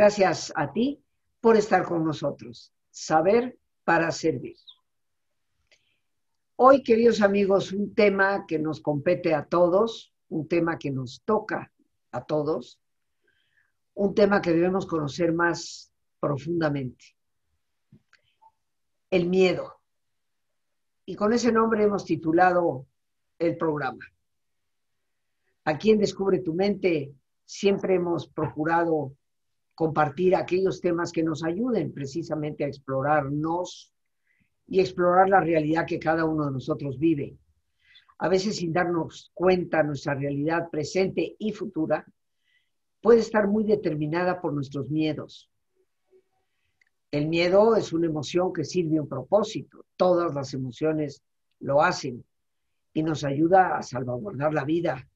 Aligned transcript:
Gracias 0.00 0.50
a 0.56 0.72
ti 0.72 1.04
por 1.42 1.58
estar 1.58 1.84
con 1.84 2.06
nosotros. 2.06 2.72
Saber 2.88 3.58
para 3.84 4.10
servir. 4.10 4.56
Hoy, 6.56 6.82
queridos 6.82 7.20
amigos, 7.20 7.70
un 7.70 7.94
tema 7.94 8.46
que 8.48 8.58
nos 8.58 8.80
compete 8.80 9.34
a 9.34 9.44
todos, 9.44 10.14
un 10.30 10.48
tema 10.48 10.78
que 10.78 10.90
nos 10.90 11.20
toca 11.26 11.70
a 12.12 12.24
todos, 12.24 12.80
un 13.92 14.14
tema 14.14 14.40
que 14.40 14.54
debemos 14.54 14.86
conocer 14.86 15.34
más 15.34 15.92
profundamente. 16.18 17.04
El 19.10 19.28
miedo. 19.28 19.82
Y 21.04 21.14
con 21.14 21.34
ese 21.34 21.52
nombre 21.52 21.84
hemos 21.84 22.06
titulado 22.06 22.86
el 23.38 23.58
programa. 23.58 24.06
Aquí 25.64 25.90
en 25.90 25.98
Descubre 25.98 26.38
tu 26.38 26.54
mente 26.54 27.12
siempre 27.44 27.96
hemos 27.96 28.26
procurado 28.28 29.14
compartir 29.80 30.36
aquellos 30.36 30.82
temas 30.82 31.10
que 31.10 31.22
nos 31.22 31.42
ayuden 31.42 31.94
precisamente 31.94 32.64
a 32.64 32.66
explorarnos 32.66 33.94
y 34.66 34.78
explorar 34.78 35.30
la 35.30 35.40
realidad 35.40 35.86
que 35.86 35.98
cada 35.98 36.26
uno 36.26 36.44
de 36.44 36.52
nosotros 36.52 36.98
vive. 36.98 37.38
A 38.18 38.28
veces 38.28 38.56
sin 38.56 38.74
darnos 38.74 39.30
cuenta 39.32 39.82
nuestra 39.82 40.14
realidad 40.14 40.68
presente 40.68 41.34
y 41.38 41.52
futura 41.52 42.04
puede 43.00 43.20
estar 43.20 43.48
muy 43.48 43.64
determinada 43.64 44.42
por 44.42 44.52
nuestros 44.52 44.90
miedos. 44.90 45.50
El 47.10 47.28
miedo 47.28 47.74
es 47.74 47.94
una 47.94 48.06
emoción 48.06 48.52
que 48.52 48.66
sirve 48.66 48.98
a 48.98 49.02
un 49.02 49.08
propósito. 49.08 49.86
Todas 49.96 50.34
las 50.34 50.52
emociones 50.52 51.22
lo 51.58 51.80
hacen 51.82 52.22
y 52.92 53.02
nos 53.02 53.24
ayuda 53.24 53.78
a 53.78 53.82
salvaguardar 53.82 54.52
la 54.52 54.66
vida. 54.66 55.08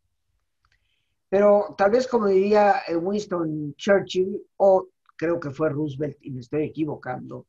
Pero 1.35 1.75
tal 1.77 1.91
vez 1.91 2.07
como 2.07 2.29
diría 2.29 2.83
eh, 2.87 2.95
Winston 2.95 3.75
Churchill, 3.75 4.41
o 4.59 4.91
creo 5.17 5.41
que 5.41 5.51
fue 5.51 5.69
Roosevelt, 5.69 6.17
y 6.21 6.31
me 6.31 6.39
estoy 6.39 6.63
equivocando, 6.63 7.49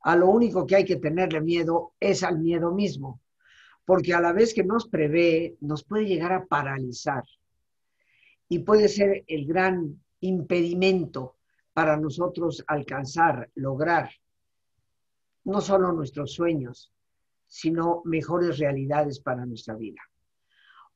a 0.00 0.16
lo 0.16 0.30
único 0.30 0.66
que 0.66 0.74
hay 0.74 0.84
que 0.84 0.96
tenerle 0.96 1.40
miedo 1.40 1.92
es 2.00 2.24
al 2.24 2.40
miedo 2.40 2.74
mismo, 2.74 3.20
porque 3.84 4.14
a 4.14 4.20
la 4.20 4.32
vez 4.32 4.52
que 4.52 4.64
nos 4.64 4.88
prevé, 4.88 5.56
nos 5.60 5.84
puede 5.84 6.06
llegar 6.06 6.32
a 6.32 6.44
paralizar 6.44 7.22
y 8.48 8.58
puede 8.58 8.88
ser 8.88 9.22
el 9.28 9.46
gran 9.46 10.02
impedimento 10.18 11.36
para 11.72 11.96
nosotros 11.96 12.64
alcanzar, 12.66 13.48
lograr 13.54 14.10
no 15.44 15.60
solo 15.60 15.92
nuestros 15.92 16.32
sueños, 16.32 16.92
sino 17.46 18.02
mejores 18.06 18.58
realidades 18.58 19.20
para 19.20 19.46
nuestra 19.46 19.76
vida. 19.76 20.00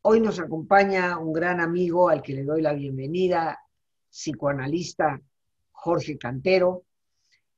Hoy 0.03 0.21
nos 0.21 0.39
acompaña 0.39 1.19
un 1.19 1.33
gran 1.33 1.61
amigo 1.61 2.09
al 2.09 2.23
que 2.23 2.33
le 2.33 2.45
doy 2.45 2.63
la 2.63 2.73
bienvenida, 2.73 3.59
psicoanalista 4.09 5.21
Jorge 5.73 6.17
Cantero, 6.17 6.85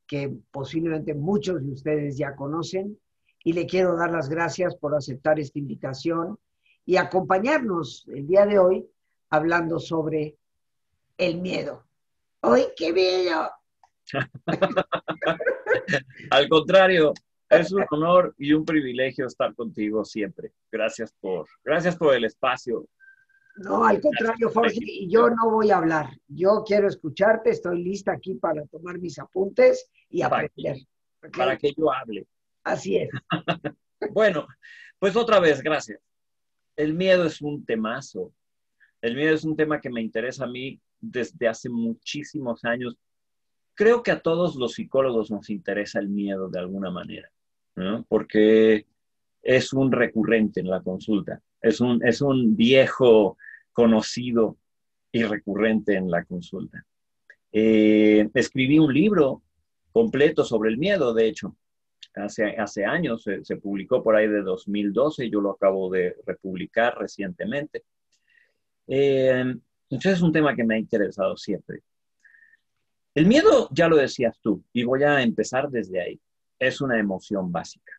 que 0.06 0.32
posiblemente 0.50 1.14
muchos 1.14 1.62
de 1.62 1.70
ustedes 1.70 2.16
ya 2.16 2.34
conocen, 2.34 2.98
y 3.44 3.52
le 3.52 3.66
quiero 3.66 3.94
dar 3.94 4.10
las 4.10 4.28
gracias 4.28 4.74
por 4.74 4.94
aceptar 4.94 5.38
esta 5.38 5.58
invitación 5.58 6.38
y 6.86 6.96
acompañarnos 6.96 8.06
el 8.08 8.26
día 8.26 8.46
de 8.46 8.58
hoy 8.58 8.90
hablando 9.28 9.78
sobre 9.78 10.36
el 11.18 11.40
miedo. 11.40 11.84
¡Ay, 12.40 12.68
qué 12.74 12.92
miedo! 12.92 13.50
Al 16.30 16.48
contrario, 16.48 17.12
es 17.50 17.72
un 17.72 17.84
honor 17.90 18.34
y 18.38 18.52
un 18.52 18.64
privilegio 18.64 19.26
estar 19.26 19.54
contigo 19.54 20.04
siempre. 20.04 20.52
Gracias 20.70 21.12
por, 21.20 21.46
gracias 21.64 21.96
por 21.96 22.14
el 22.14 22.24
espacio. 22.24 22.88
No, 23.56 23.84
al 23.84 24.00
contrario, 24.00 24.50
Jorge, 24.50 25.06
yo 25.08 25.28
no 25.28 25.50
voy 25.50 25.70
a 25.70 25.78
hablar. 25.78 26.10
Yo 26.28 26.62
quiero 26.64 26.88
escucharte, 26.88 27.50
estoy 27.50 27.82
lista 27.82 28.12
aquí 28.12 28.34
para 28.34 28.64
tomar 28.66 28.98
mis 28.98 29.18
apuntes 29.18 29.90
y 30.08 30.22
aprender. 30.22 30.78
Para 31.36 31.58
que 31.58 31.72
yo 31.76 31.92
hable. 31.92 32.26
Así 32.62 32.96
es. 32.96 33.10
bueno, 34.12 34.46
pues 34.98 35.16
otra 35.16 35.40
vez, 35.40 35.60
gracias. 35.62 36.00
El 36.76 36.94
miedo 36.94 37.26
es 37.26 37.42
un 37.42 37.64
temazo. 37.64 38.32
El 39.02 39.16
miedo 39.16 39.34
es 39.34 39.44
un 39.44 39.56
tema 39.56 39.80
que 39.80 39.90
me 39.90 40.00
interesa 40.00 40.44
a 40.44 40.48
mí 40.48 40.80
desde 41.00 41.48
hace 41.48 41.68
muchísimos 41.68 42.64
años. 42.64 42.96
Creo 43.74 44.02
que 44.02 44.10
a 44.10 44.20
todos 44.20 44.56
los 44.56 44.74
psicólogos 44.74 45.30
nos 45.30 45.50
interesa 45.50 45.98
el 45.98 46.08
miedo 46.08 46.48
de 46.48 46.58
alguna 46.58 46.90
manera, 46.90 47.30
porque 48.08 48.86
es 49.42 49.72
un 49.72 49.90
recurrente 49.90 50.60
en 50.60 50.68
la 50.68 50.82
consulta, 50.82 51.40
es 51.62 51.80
un, 51.80 52.04
es 52.06 52.20
un 52.20 52.56
viejo 52.56 53.38
conocido 53.72 54.56
y 55.12 55.22
recurrente 55.24 55.94
en 55.94 56.10
la 56.10 56.24
consulta. 56.24 56.84
Eh, 57.52 58.28
escribí 58.34 58.78
un 58.78 58.92
libro 58.92 59.42
completo 59.92 60.44
sobre 60.44 60.70
el 60.70 60.78
miedo, 60.78 61.14
de 61.14 61.28
hecho, 61.28 61.56
hace, 62.14 62.56
hace 62.56 62.84
años, 62.84 63.22
se, 63.22 63.44
se, 63.44 63.56
publicó 63.56 64.02
por 64.02 64.14
ahí 64.14 64.28
de 64.28 64.42
2012, 64.42 65.30
yo 65.30 65.40
lo 65.40 65.52
acabo 65.52 65.90
de 65.90 66.16
republicar 66.26 66.98
recientemente. 66.98 67.84
Eh, 68.86 69.54
entonces 69.88 70.14
es 70.14 70.22
un 70.22 70.32
tema 70.32 70.54
que 70.54 70.64
me 70.64 70.74
ha 70.74 70.78
interesado 70.78 71.36
siempre. 71.36 71.80
El 73.14 73.26
miedo, 73.26 73.68
ya 73.72 73.88
lo 73.88 73.96
decías 73.96 74.38
tú, 74.40 74.62
y 74.72 74.84
voy 74.84 75.02
a 75.02 75.22
empezar 75.22 75.68
desde 75.68 76.00
ahí, 76.00 76.20
es 76.60 76.80
una 76.80 76.98
emoción 76.98 77.50
básica. 77.50 77.92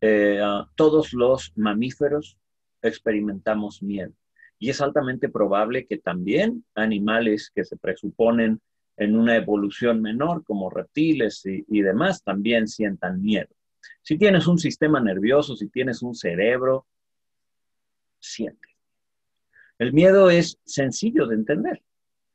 Eh, 0.00 0.40
todos 0.74 1.12
los 1.12 1.52
mamíferos 1.56 2.38
experimentamos 2.80 3.82
miedo 3.82 4.14
y 4.58 4.70
es 4.70 4.80
altamente 4.80 5.28
probable 5.28 5.86
que 5.86 5.98
también 5.98 6.64
animales 6.74 7.50
que 7.54 7.64
se 7.64 7.76
presuponen 7.76 8.62
en 8.96 9.16
una 9.16 9.36
evolución 9.36 10.00
menor, 10.00 10.44
como 10.44 10.70
reptiles 10.70 11.42
y 11.44 11.82
demás, 11.82 12.22
también 12.22 12.68
sientan 12.68 13.22
miedo. 13.22 13.48
Si 14.02 14.18
tienes 14.18 14.46
un 14.46 14.58
sistema 14.58 15.00
nervioso, 15.00 15.56
si 15.56 15.68
tienes 15.68 16.02
un 16.02 16.14
cerebro, 16.14 16.86
siente. 18.18 18.68
El 19.78 19.92
miedo 19.94 20.28
es 20.28 20.58
sencillo 20.64 21.26
de 21.26 21.36
entender. 21.36 21.82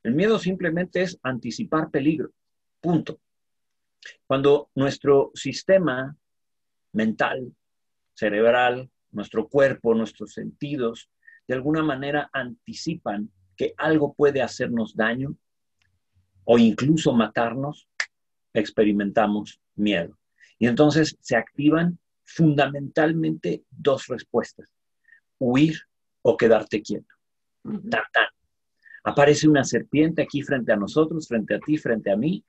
El 0.02 0.16
miedo 0.16 0.40
simplemente 0.40 1.04
es 1.04 1.20
anticipar 1.22 1.92
peligro. 1.92 2.32
Punto. 2.82 3.20
Cuando 4.28 4.70
nuestro 4.76 5.32
sistema 5.34 6.16
mental, 6.94 7.54
cerebral, 8.14 8.90
nuestro 9.12 9.48
cuerpo, 9.48 9.94
nuestros 9.94 10.34
sentidos, 10.34 11.10
de 11.48 11.56
alguna 11.56 11.84
manera 11.84 12.30
anticipan 12.34 13.30
que 13.56 13.74
algo 13.78 14.14
puede 14.14 14.42
hacernos 14.42 14.96
daño 14.96 15.36
o 16.44 16.58
incluso 16.58 17.14
matarnos, 17.14 17.88
experimentamos 18.54 19.60
miedo. 19.76 20.18
Y 20.58 20.68
entonces 20.68 21.18
se 21.20 21.36
activan 21.36 22.00
fundamentalmente 22.24 23.64
dos 23.70 24.08
respuestas, 24.08 24.74
huir 25.38 25.80
o 26.22 26.38
quedarte 26.38 26.82
quieto. 26.82 27.14
Aparece 29.04 29.48
una 29.48 29.64
serpiente 29.64 30.24
aquí 30.24 30.42
frente 30.42 30.72
a 30.72 30.76
nosotros, 30.76 31.28
frente 31.28 31.56
a 31.56 31.60
ti, 31.60 31.78
frente 31.78 32.12
a 32.12 32.18
mí. 32.18 32.44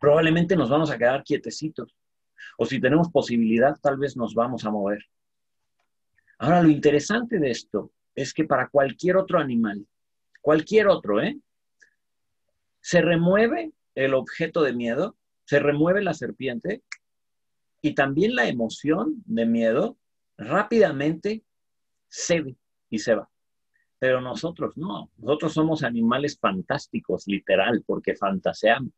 Probablemente 0.00 0.56
nos 0.56 0.70
vamos 0.70 0.90
a 0.90 0.98
quedar 0.98 1.22
quietecitos. 1.22 1.94
O 2.58 2.66
si 2.66 2.80
tenemos 2.80 3.10
posibilidad, 3.10 3.76
tal 3.80 3.98
vez 3.98 4.16
nos 4.16 4.34
vamos 4.34 4.64
a 4.64 4.70
mover. 4.70 5.04
Ahora, 6.38 6.62
lo 6.62 6.68
interesante 6.68 7.38
de 7.38 7.50
esto 7.50 7.92
es 8.14 8.32
que 8.34 8.44
para 8.44 8.68
cualquier 8.68 9.16
otro 9.16 9.38
animal, 9.38 9.86
cualquier 10.40 10.88
otro, 10.88 11.20
¿eh? 11.20 11.38
Se 12.80 13.00
remueve 13.00 13.72
el 13.94 14.14
objeto 14.14 14.62
de 14.62 14.72
miedo, 14.72 15.16
se 15.44 15.58
remueve 15.58 16.02
la 16.02 16.14
serpiente 16.14 16.82
y 17.80 17.94
también 17.94 18.34
la 18.34 18.46
emoción 18.46 19.22
de 19.26 19.46
miedo 19.46 19.96
rápidamente 20.36 21.42
cede 22.08 22.56
y 22.90 22.98
se 22.98 23.14
va. 23.14 23.28
Pero 23.98 24.20
nosotros 24.20 24.76
no, 24.76 25.10
nosotros 25.16 25.54
somos 25.54 25.82
animales 25.82 26.38
fantásticos, 26.38 27.26
literal, 27.26 27.82
porque 27.86 28.14
fantaseamos. 28.14 28.92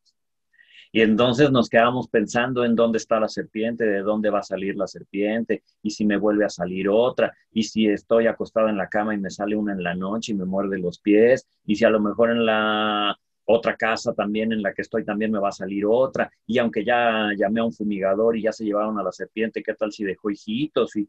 Y 0.92 1.02
entonces 1.02 1.50
nos 1.50 1.68
quedamos 1.68 2.08
pensando 2.08 2.64
en 2.64 2.74
dónde 2.74 2.98
está 2.98 3.20
la 3.20 3.28
serpiente, 3.28 3.84
de 3.84 4.00
dónde 4.00 4.30
va 4.30 4.40
a 4.40 4.42
salir 4.42 4.76
la 4.76 4.86
serpiente, 4.86 5.62
y 5.82 5.90
si 5.90 6.04
me 6.04 6.16
vuelve 6.16 6.44
a 6.44 6.48
salir 6.48 6.88
otra, 6.88 7.34
y 7.52 7.64
si 7.64 7.86
estoy 7.86 8.26
acostado 8.26 8.68
en 8.68 8.76
la 8.76 8.88
cama 8.88 9.14
y 9.14 9.18
me 9.18 9.30
sale 9.30 9.56
una 9.56 9.72
en 9.72 9.82
la 9.82 9.94
noche 9.94 10.32
y 10.32 10.34
me 10.34 10.44
muerde 10.44 10.78
los 10.78 10.98
pies, 10.98 11.46
y 11.66 11.76
si 11.76 11.84
a 11.84 11.90
lo 11.90 12.00
mejor 12.00 12.30
en 12.30 12.46
la 12.46 13.18
otra 13.44 13.76
casa 13.76 14.12
también 14.12 14.52
en 14.52 14.62
la 14.62 14.74
que 14.74 14.82
estoy 14.82 15.04
también 15.04 15.32
me 15.32 15.38
va 15.38 15.48
a 15.48 15.52
salir 15.52 15.84
otra, 15.86 16.30
y 16.46 16.58
aunque 16.58 16.84
ya 16.84 17.30
llamé 17.36 17.60
a 17.60 17.64
un 17.64 17.72
fumigador 17.72 18.36
y 18.36 18.42
ya 18.42 18.52
se 18.52 18.64
llevaron 18.64 18.98
a 18.98 19.02
la 19.02 19.12
serpiente, 19.12 19.62
¿qué 19.62 19.74
tal 19.74 19.92
si 19.92 20.04
dejó 20.04 20.30
hijitos? 20.30 20.96
Y, 20.96 21.08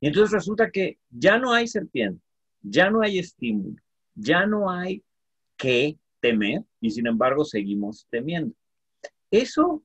y 0.00 0.06
entonces 0.06 0.32
resulta 0.32 0.70
que 0.70 0.98
ya 1.10 1.38
no 1.38 1.52
hay 1.52 1.66
serpiente, 1.66 2.22
ya 2.62 2.90
no 2.90 3.02
hay 3.02 3.18
estímulo, 3.18 3.76
ya 4.14 4.46
no 4.46 4.70
hay 4.70 5.02
que 5.56 5.98
temer 6.20 6.62
y 6.84 6.90
sin 6.90 7.06
embargo 7.06 7.46
seguimos 7.46 8.06
temiendo. 8.10 8.54
¿Eso 9.30 9.82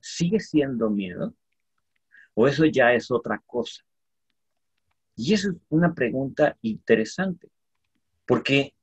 sigue 0.00 0.40
siendo 0.40 0.88
miedo? 0.88 1.34
¿O 2.32 2.48
eso 2.48 2.64
ya 2.64 2.94
es 2.94 3.10
otra 3.10 3.42
cosa? 3.44 3.84
Y 5.14 5.34
eso 5.34 5.50
es 5.50 5.56
una 5.68 5.94
pregunta 5.94 6.56
interesante, 6.62 7.50
porque 8.26 8.74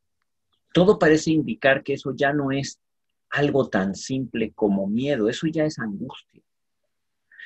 todo 0.74 1.00
parece 1.00 1.32
indicar 1.32 1.82
que 1.82 1.94
eso 1.94 2.14
ya 2.16 2.34
no 2.34 2.52
es 2.52 2.80
algo 3.32 3.68
tan 3.68 3.96
simple 3.96 4.52
como 4.54 4.86
miedo, 4.86 5.28
eso 5.28 5.48
ya 5.48 5.66
es 5.66 5.80
angustia, 5.80 6.44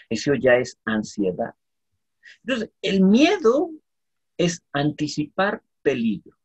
eso 0.09 0.33
ya 0.33 0.57
es 0.57 0.77
ansiedad. 0.83 1.55
Entonces, 2.43 2.71
el 2.81 3.03
miedo 3.03 3.71
es 4.37 4.61
anticipar 4.73 5.63
peligro, 5.81 6.37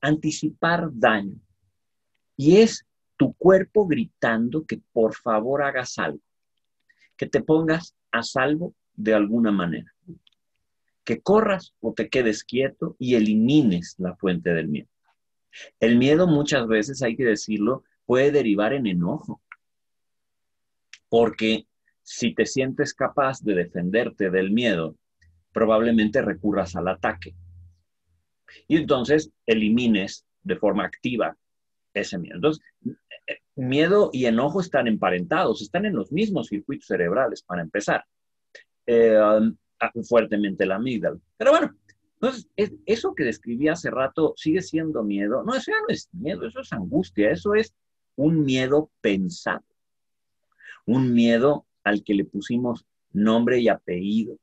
anticipar 0.00 0.88
daño, 0.90 1.38
y 2.36 2.58
es 2.58 2.86
tu 3.16 3.32
cuerpo 3.34 3.86
gritando 3.86 4.64
que 4.66 4.80
por 4.92 5.14
favor 5.14 5.62
hagas 5.62 5.98
algo, 5.98 6.20
que 7.16 7.26
te 7.26 7.42
pongas 7.42 7.94
a 8.12 8.22
salvo 8.22 8.74
de 8.94 9.14
alguna 9.14 9.50
manera, 9.50 9.94
que 11.04 11.20
corras 11.20 11.74
o 11.80 11.94
te 11.94 12.08
quedes 12.08 12.44
quieto 12.44 12.96
y 12.98 13.14
elimines 13.14 13.94
la 13.98 14.14
fuente 14.16 14.52
del 14.52 14.68
miedo. 14.68 14.88
El 15.80 15.96
miedo 15.96 16.26
muchas 16.26 16.66
veces, 16.66 17.02
hay 17.02 17.16
que 17.16 17.24
decirlo, 17.24 17.84
puede 18.04 18.30
derivar 18.30 18.74
en 18.74 18.86
enojo, 18.86 19.40
porque 21.08 21.66
si 22.02 22.34
te 22.34 22.44
sientes 22.44 22.92
capaz 22.92 23.42
de 23.42 23.54
defenderte 23.54 24.30
del 24.30 24.50
miedo, 24.50 24.96
probablemente 25.52 26.20
recurras 26.20 26.76
al 26.76 26.88
ataque. 26.88 27.34
Y 28.68 28.76
entonces 28.76 29.30
elimines 29.46 30.26
de 30.42 30.56
forma 30.56 30.84
activa 30.84 31.36
ese 32.00 32.18
miedo. 32.18 32.36
Entonces, 32.36 32.64
miedo 33.54 34.10
y 34.12 34.26
enojo 34.26 34.60
están 34.60 34.86
emparentados, 34.86 35.62
están 35.62 35.86
en 35.86 35.94
los 35.94 36.12
mismos 36.12 36.48
circuitos 36.48 36.86
cerebrales, 36.86 37.42
para 37.42 37.62
empezar. 37.62 38.04
Eh, 38.86 39.18
um, 39.18 39.56
fuertemente 40.04 40.66
la 40.66 40.76
amígdala. 40.76 41.18
Pero 41.36 41.50
bueno, 41.50 41.74
entonces, 42.14 42.48
eso 42.86 43.14
que 43.14 43.24
describí 43.24 43.68
hace 43.68 43.90
rato 43.90 44.34
sigue 44.36 44.62
siendo 44.62 45.02
miedo. 45.02 45.42
No, 45.42 45.54
eso 45.54 45.72
ya 45.72 45.80
no 45.80 45.88
es 45.88 46.08
miedo, 46.12 46.46
eso 46.46 46.60
es 46.60 46.72
angustia, 46.72 47.30
eso 47.30 47.54
es 47.54 47.74
un 48.16 48.44
miedo 48.44 48.90
pensado, 49.00 49.64
un 50.86 51.12
miedo 51.12 51.66
al 51.84 52.02
que 52.02 52.14
le 52.14 52.24
pusimos 52.24 52.86
nombre 53.12 53.60
y 53.60 53.68
apellido, 53.68 54.38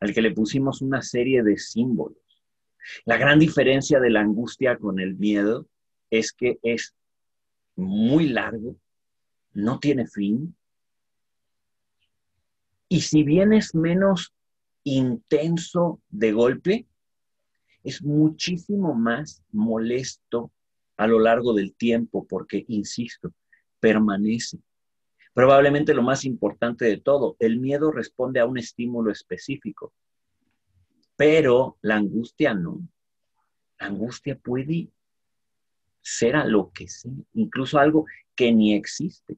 al 0.00 0.12
que 0.12 0.22
le 0.22 0.32
pusimos 0.32 0.82
una 0.82 1.02
serie 1.02 1.42
de 1.42 1.56
símbolos. 1.56 2.18
La 3.04 3.16
gran 3.16 3.38
diferencia 3.38 4.00
de 4.00 4.10
la 4.10 4.20
angustia 4.20 4.76
con 4.76 4.98
el 4.98 5.14
miedo 5.14 5.66
es 6.12 6.30
que 6.34 6.58
es 6.62 6.94
muy 7.74 8.28
largo, 8.28 8.76
no 9.54 9.80
tiene 9.80 10.06
fin, 10.06 10.54
y 12.86 13.00
si 13.00 13.22
bien 13.22 13.54
es 13.54 13.74
menos 13.74 14.34
intenso 14.84 16.02
de 16.10 16.32
golpe, 16.32 16.86
es 17.82 18.02
muchísimo 18.02 18.92
más 18.94 19.42
molesto 19.52 20.52
a 20.98 21.06
lo 21.06 21.18
largo 21.18 21.54
del 21.54 21.74
tiempo 21.74 22.26
porque, 22.28 22.66
insisto, 22.68 23.32
permanece. 23.80 24.58
Probablemente 25.32 25.94
lo 25.94 26.02
más 26.02 26.26
importante 26.26 26.84
de 26.84 26.98
todo, 26.98 27.36
el 27.38 27.58
miedo 27.58 27.90
responde 27.90 28.38
a 28.38 28.44
un 28.44 28.58
estímulo 28.58 29.10
específico, 29.10 29.94
pero 31.16 31.78
la 31.80 31.96
angustia 31.96 32.52
no. 32.52 32.86
La 33.80 33.86
angustia 33.86 34.36
puede 34.38 34.90
ser 36.02 36.36
a 36.36 36.44
lo 36.44 36.70
que 36.72 36.88
sea, 36.88 37.12
incluso 37.34 37.78
algo 37.78 38.04
que 38.34 38.52
ni 38.52 38.74
existe. 38.74 39.36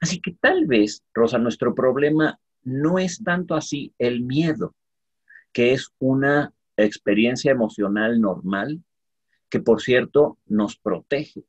Así 0.00 0.20
que 0.20 0.32
tal 0.32 0.66
vez, 0.66 1.04
Rosa, 1.14 1.38
nuestro 1.38 1.74
problema 1.74 2.38
no 2.62 2.98
es 2.98 3.22
tanto 3.22 3.54
así 3.54 3.94
el 3.98 4.22
miedo, 4.22 4.74
que 5.52 5.72
es 5.72 5.90
una 5.98 6.52
experiencia 6.76 7.52
emocional 7.52 8.20
normal, 8.20 8.82
que 9.48 9.60
por 9.60 9.80
cierto 9.80 10.38
nos 10.46 10.76
protege. 10.76 11.44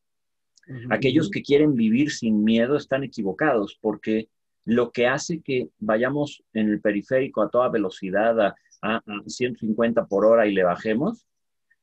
Aquellos 0.89 1.29
que 1.29 1.41
quieren 1.41 1.75
vivir 1.75 2.11
sin 2.11 2.43
miedo 2.43 2.77
están 2.77 3.03
equivocados 3.03 3.77
porque 3.81 4.29
lo 4.63 4.91
que 4.91 5.07
hace 5.07 5.41
que 5.41 5.69
vayamos 5.79 6.43
en 6.53 6.69
el 6.69 6.79
periférico 6.79 7.41
a 7.41 7.49
toda 7.49 7.69
velocidad 7.69 8.39
a, 8.39 8.55
a 8.81 9.01
150 9.25 10.05
por 10.05 10.25
hora 10.25 10.47
y 10.47 10.53
le 10.53 10.63
bajemos 10.63 11.25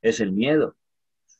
es 0.01 0.21
el 0.21 0.33
miedo. 0.33 0.78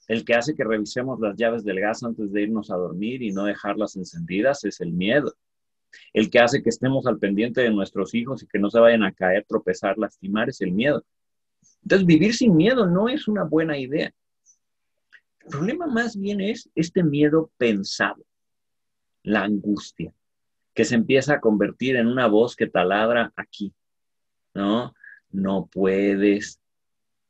El 0.09 0.25
que 0.25 0.35
hace 0.35 0.55
que 0.55 0.65
revisemos 0.65 1.21
las 1.21 1.37
llaves 1.37 1.65
del 1.65 1.81
gas 1.81 2.03
antes 2.03 2.33
de 2.33 2.43
irnos 2.43 2.71
a 2.71 2.77
dormir 2.77 3.23
y 3.23 3.31
no 3.31 3.45
dejarlas 3.45 3.95
encendidas 3.97 4.65
es 4.65 4.81
el 4.81 4.93
miedo 4.93 5.35
el 6.13 6.31
que 6.31 6.41
hace 6.41 6.63
que 6.63 6.69
estemos 6.69 7.07
al 7.07 7.19
pendiente 7.19 7.61
de 7.61 7.71
nuestros 7.71 8.15
hijos 8.15 8.43
y 8.43 8.47
que 8.47 8.59
no 8.59 8.71
se 8.71 8.81
vayan 8.81 9.05
a 9.05 9.13
caer, 9.13 9.45
tropezar, 9.47 9.99
lastimar, 9.99 10.49
es 10.49 10.61
el 10.61 10.73
miedo. 10.73 11.05
Entonces, 11.83 12.07
vivir 12.07 12.35
sin 12.35 12.57
miedo 12.57 12.87
no 12.87 13.09
es 13.09 13.29
una 13.29 13.45
buena 13.45 13.79
idea. 13.79 14.13
El 15.41 15.49
problema 15.49 15.87
más 15.87 16.17
bien 16.17 16.41
es 16.41 16.69
este 16.75 17.03
miedo 17.03 17.51
pensado, 17.57 18.25
la 19.23 19.45
angustia, 19.45 20.13
que 20.75 20.85
se 20.85 20.95
empieza 20.95 21.35
a 21.35 21.41
convertir 21.41 21.97
en 21.97 22.07
una 22.07 22.27
voz 22.27 22.55
que 22.55 22.67
taladra 22.67 23.33
aquí, 23.37 23.73
¿no? 24.55 24.95
No 25.31 25.69
puedes, 25.73 26.61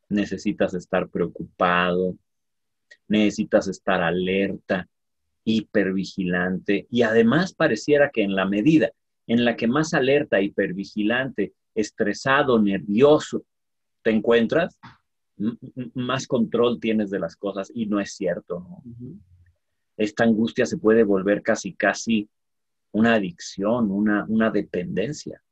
necesitas 0.09 0.75
estar 0.75 1.09
preocupado, 1.09 2.17
necesitas 3.09 3.69
estar 3.69 4.03
alerta, 4.03 4.89
hipervigilante 5.45 6.87
y 6.91 7.03
además 7.03 7.55
pareciera 7.55 8.11
que 8.11 8.23
en 8.23 8.35
la 8.35 8.45
medida 8.45 8.91
en 9.27 9.45
la 9.45 9.57
que 9.57 9.67
más 9.67 9.93
alerta, 9.93 10.41
hipervigilante, 10.41 11.53
estresado, 11.75 12.61
nervioso 12.61 13.45
te 14.03 14.11
encuentras, 14.11 14.79
más 15.95 16.27
control 16.27 16.81
tienes 16.81 17.11
de 17.11 17.21
las 17.21 17.37
cosas 17.37 17.71
y 17.75 17.87
no 17.87 18.01
es 18.01 18.15
cierto. 18.15 18.67
Esta 19.97 20.25
angustia 20.25 20.67
se 20.67 20.79
puede 20.79 21.05
volver 21.05 21.43
casi, 21.43 21.75
casi 21.75 22.29
una 22.93 23.15
adicción, 23.15 23.91
una, 23.91 24.25
una 24.29 24.51
dependencia. 24.51 25.43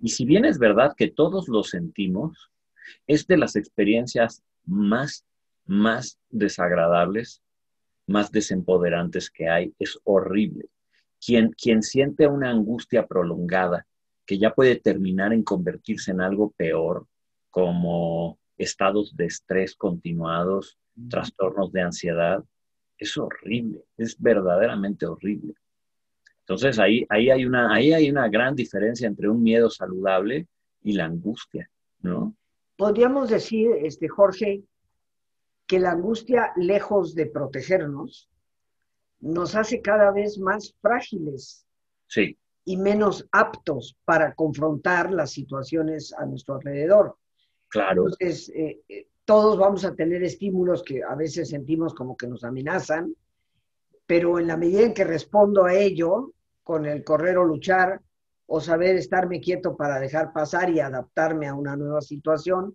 Y 0.00 0.08
si 0.08 0.24
bien 0.24 0.44
es 0.44 0.58
verdad 0.58 0.94
que 0.96 1.10
todos 1.10 1.48
lo 1.48 1.62
sentimos, 1.62 2.50
es 3.06 3.26
de 3.26 3.36
las 3.36 3.56
experiencias 3.56 4.42
más, 4.64 5.26
más 5.70 6.18
desagradables 6.28 7.42
más 8.10 8.30
desempoderantes 8.30 9.30
que 9.30 9.48
hay. 9.48 9.72
Es 9.78 9.98
horrible. 10.04 10.68
Quien, 11.24 11.52
quien 11.52 11.82
siente 11.82 12.26
una 12.26 12.50
angustia 12.50 13.06
prolongada 13.06 13.86
que 14.26 14.38
ya 14.38 14.54
puede 14.54 14.76
terminar 14.76 15.32
en 15.32 15.42
convertirse 15.42 16.10
en 16.10 16.20
algo 16.20 16.50
peor, 16.50 17.06
como 17.50 18.38
estados 18.58 19.16
de 19.16 19.26
estrés 19.26 19.74
continuados, 19.74 20.78
trastornos 21.08 21.72
de 21.72 21.82
ansiedad, 21.82 22.44
es 22.98 23.16
horrible, 23.16 23.82
es 23.96 24.20
verdaderamente 24.20 25.06
horrible. 25.06 25.54
Entonces 26.40 26.78
ahí, 26.78 27.06
ahí, 27.08 27.30
hay 27.30 27.44
una, 27.44 27.72
ahí 27.72 27.92
hay 27.92 28.10
una 28.10 28.28
gran 28.28 28.54
diferencia 28.54 29.06
entre 29.06 29.28
un 29.28 29.42
miedo 29.42 29.70
saludable 29.70 30.46
y 30.82 30.92
la 30.92 31.06
angustia, 31.06 31.70
¿no? 32.02 32.34
Podríamos 32.76 33.30
decir, 33.30 33.70
este, 33.82 34.08
Jorge, 34.08 34.62
que 35.70 35.78
la 35.78 35.92
angustia, 35.92 36.52
lejos 36.56 37.14
de 37.14 37.26
protegernos, 37.26 38.28
nos 39.20 39.54
hace 39.54 39.80
cada 39.80 40.10
vez 40.10 40.36
más 40.36 40.74
frágiles 40.82 41.64
sí. 42.08 42.36
y 42.64 42.76
menos 42.76 43.28
aptos 43.30 43.96
para 44.04 44.34
confrontar 44.34 45.12
las 45.12 45.30
situaciones 45.30 46.12
a 46.12 46.26
nuestro 46.26 46.56
alrededor. 46.56 47.16
Claro. 47.68 48.02
Entonces, 48.02 48.48
eh, 48.48 48.80
eh, 48.88 49.06
todos 49.24 49.56
vamos 49.56 49.84
a 49.84 49.94
tener 49.94 50.24
estímulos 50.24 50.82
que 50.82 51.04
a 51.04 51.14
veces 51.14 51.50
sentimos 51.50 51.94
como 51.94 52.16
que 52.16 52.26
nos 52.26 52.42
amenazan, 52.42 53.14
pero 54.06 54.40
en 54.40 54.48
la 54.48 54.56
medida 54.56 54.82
en 54.82 54.92
que 54.92 55.04
respondo 55.04 55.66
a 55.66 55.74
ello, 55.74 56.32
con 56.64 56.84
el 56.84 57.04
correr 57.04 57.38
o 57.38 57.44
luchar, 57.44 58.00
o 58.46 58.60
saber 58.60 58.96
estarme 58.96 59.40
quieto 59.40 59.76
para 59.76 60.00
dejar 60.00 60.32
pasar 60.32 60.68
y 60.70 60.80
adaptarme 60.80 61.46
a 61.46 61.54
una 61.54 61.76
nueva 61.76 62.00
situación, 62.00 62.74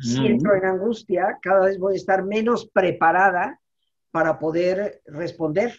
si 0.00 0.26
entro 0.26 0.54
en 0.54 0.64
angustia, 0.64 1.38
cada 1.40 1.66
vez 1.66 1.78
voy 1.78 1.94
a 1.94 1.96
estar 1.96 2.24
menos 2.24 2.68
preparada 2.68 3.60
para 4.10 4.38
poder 4.38 5.02
responder 5.06 5.72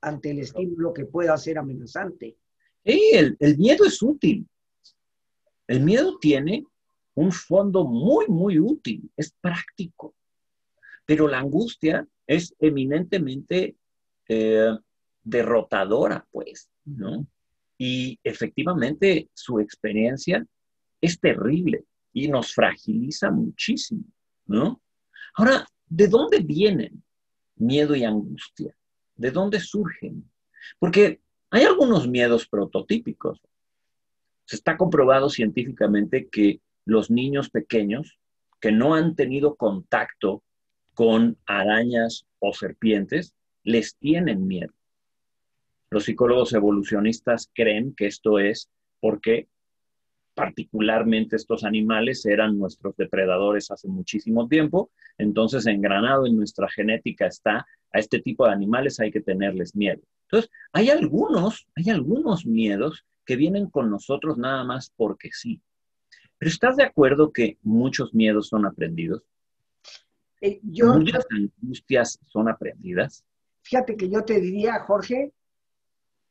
ante 0.00 0.30
el 0.30 0.40
estímulo 0.40 0.92
que 0.92 1.04
pueda 1.04 1.36
ser 1.36 1.58
amenazante. 1.58 2.36
el, 2.84 3.36
el 3.38 3.58
miedo 3.58 3.84
es 3.84 4.02
útil. 4.02 4.46
El 5.66 5.80
miedo 5.80 6.18
tiene 6.18 6.64
un 7.14 7.32
fondo 7.32 7.84
muy, 7.84 8.26
muy 8.28 8.58
útil, 8.58 9.10
es 9.16 9.34
práctico. 9.40 10.14
Pero 11.04 11.26
la 11.26 11.38
angustia 11.38 12.06
es 12.26 12.54
eminentemente 12.58 13.76
eh, 14.28 14.76
derrotadora, 15.22 16.26
pues, 16.30 16.70
¿no? 16.84 17.26
Y 17.76 18.18
efectivamente 18.22 19.28
su 19.34 19.60
experiencia 19.60 20.46
es 21.00 21.18
terrible 21.20 21.84
y 22.24 22.28
nos 22.28 22.52
fragiliza 22.52 23.30
muchísimo, 23.30 24.04
¿no? 24.46 24.80
Ahora, 25.34 25.66
¿de 25.86 26.08
dónde 26.08 26.40
vienen 26.40 27.02
miedo 27.56 27.94
y 27.94 28.04
angustia? 28.04 28.74
¿De 29.16 29.30
dónde 29.30 29.60
surgen? 29.60 30.28
Porque 30.78 31.20
hay 31.50 31.64
algunos 31.64 32.08
miedos 32.08 32.46
prototípicos. 32.46 33.40
Se 34.44 34.56
está 34.56 34.76
comprobado 34.76 35.28
científicamente 35.28 36.28
que 36.28 36.60
los 36.84 37.10
niños 37.10 37.50
pequeños 37.50 38.18
que 38.60 38.72
no 38.72 38.94
han 38.94 39.14
tenido 39.14 39.54
contacto 39.54 40.42
con 40.94 41.36
arañas 41.46 42.26
o 42.40 42.52
serpientes, 42.52 43.34
les 43.62 43.96
tienen 43.96 44.46
miedo. 44.46 44.72
Los 45.90 46.04
psicólogos 46.04 46.52
evolucionistas 46.52 47.50
creen 47.54 47.94
que 47.94 48.06
esto 48.06 48.38
es 48.38 48.68
porque 49.00 49.48
particularmente 50.38 51.34
estos 51.34 51.64
animales 51.64 52.24
eran 52.24 52.56
nuestros 52.56 52.96
depredadores 52.96 53.72
hace 53.72 53.88
muchísimo 53.88 54.46
tiempo, 54.46 54.92
entonces 55.18 55.66
engranado 55.66 56.26
en 56.26 56.36
nuestra 56.36 56.68
genética 56.68 57.26
está 57.26 57.66
a 57.92 57.98
este 57.98 58.20
tipo 58.20 58.46
de 58.46 58.52
animales 58.52 59.00
hay 59.00 59.10
que 59.10 59.20
tenerles 59.20 59.74
miedo. 59.74 60.00
Entonces, 60.22 60.48
hay 60.72 60.90
algunos, 60.90 61.66
hay 61.74 61.90
algunos 61.90 62.46
miedos 62.46 63.04
que 63.26 63.34
vienen 63.34 63.68
con 63.68 63.90
nosotros 63.90 64.38
nada 64.38 64.62
más 64.62 64.92
porque 64.96 65.30
sí. 65.32 65.60
Pero 66.38 66.50
¿estás 66.50 66.76
de 66.76 66.84
acuerdo 66.84 67.32
que 67.32 67.58
muchos 67.62 68.14
miedos 68.14 68.46
son 68.46 68.64
aprendidos? 68.64 69.24
Eh, 70.40 70.60
yo, 70.62 70.94
Muchas 70.94 71.26
angustias 71.32 72.20
son 72.26 72.48
aprendidas. 72.48 73.24
Fíjate 73.62 73.96
que 73.96 74.08
yo 74.08 74.24
te 74.24 74.40
diría, 74.40 74.78
Jorge, 74.86 75.32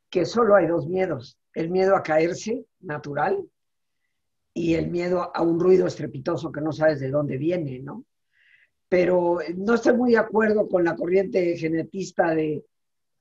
que 0.10 0.24
solo 0.24 0.56
hay 0.56 0.68
dos 0.68 0.88
miedos. 0.88 1.38
El 1.54 1.72
miedo 1.72 1.94
a 1.94 2.04
caerse, 2.04 2.64
natural, 2.80 3.44
y 4.58 4.74
el 4.74 4.90
miedo 4.90 5.32
a 5.34 5.44
un 5.44 5.60
ruido 5.60 5.86
estrepitoso 5.86 6.52
que 6.52 6.62
no 6.62 6.72
sabes 6.72 7.00
de 7.00 7.12
dónde 7.12 7.38
viene, 7.38 7.80
¿no? 7.80 8.04
Pero 8.90 9.38
no 9.56 9.76
estoy 9.76 9.96
muy 9.96 10.12
de 10.12 10.18
acuerdo 10.18 10.68
con 10.68 10.84
la 10.84 10.96
corriente 10.96 11.56
genetista 11.58 12.34
de, 12.34 12.66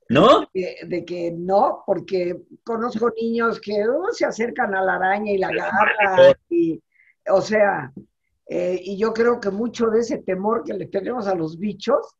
¿No? 0.09 0.49
de, 0.53 1.05
que 1.05 1.31
no, 1.31 1.83
porque 1.85 2.41
conozco 2.63 3.11
niños 3.21 3.59
que 3.59 3.87
uh, 3.87 4.11
se 4.13 4.25
acercan 4.25 4.73
a 4.73 4.81
la 4.81 4.95
araña 4.95 5.31
y 5.31 5.37
la 5.37 5.49
agarran, 5.49 6.33
y, 6.49 6.81
o 7.29 7.41
sea, 7.41 7.93
eh, 8.47 8.79
y 8.81 8.97
yo 8.97 9.13
creo 9.13 9.39
que 9.39 9.51
mucho 9.51 9.91
de 9.91 9.99
ese 9.99 10.17
temor 10.19 10.63
que 10.63 10.73
le 10.73 10.87
tenemos 10.87 11.27
a 11.27 11.35
los 11.35 11.59
bichos 11.59 12.15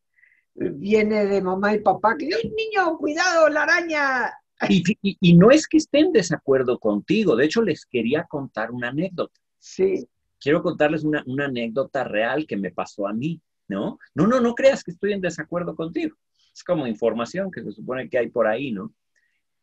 eh, 0.60 0.70
viene 0.74 1.26
de 1.26 1.42
mamá 1.42 1.74
y 1.74 1.80
papá, 1.80 2.16
que, 2.18 2.26
niño, 2.28 2.98
cuidado, 3.00 3.50
la 3.50 3.64
araña! 3.64 4.34
Y, 4.70 5.36
no 5.36 5.52
es 5.52 5.68
que 5.68 5.78
esté 5.78 6.00
en 6.00 6.12
desacuerdo 6.12 6.80
contigo, 6.80 7.36
de 7.36 7.46
hecho 7.46 7.62
les 7.62 7.86
quería 7.86 8.24
contar 8.24 8.72
una 8.72 8.90
anécdota. 8.90 9.40
Sí. 9.60 10.08
Quiero 10.40 10.62
contarles 10.62 11.04
una, 11.04 11.24
una 11.26 11.46
anécdota 11.46 12.04
real 12.04 12.46
que 12.48 12.58
me 12.58 12.72
pasó 12.72 13.08
a 13.08 13.14
mí, 13.14 13.42
¿no? 13.68 14.00
No, 14.14 14.28
no, 14.28 14.40
no 14.40 14.56
creas 14.56 14.84
que 14.84 14.92
estoy 14.92 15.14
en 15.14 15.22
desacuerdo 15.22 15.76
contigo. 15.76 16.16
Es 16.54 16.64
como 16.64 16.88
información 16.88 17.52
que 17.52 17.64
se 17.64 17.72
supone 17.72 18.10
que 18.10 18.18
hay 18.18 18.30
por 18.30 18.48
ahí, 18.48 18.72
¿no? 18.72 18.94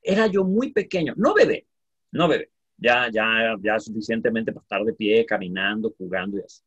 Era 0.02 0.26
yo 0.26 0.44
muy 0.44 0.72
pequeño, 0.72 1.14
no 1.16 1.34
bebé, 1.34 1.66
no 2.12 2.28
bebé, 2.28 2.50
ya, 2.76 3.08
ya, 3.10 3.56
ya 3.60 3.80
suficientemente 3.80 4.52
para 4.52 4.62
estar 4.62 4.84
de 4.84 4.92
pie, 4.92 5.24
caminando, 5.24 5.94
jugando 5.96 6.38
y 6.38 6.42
así. 6.42 6.62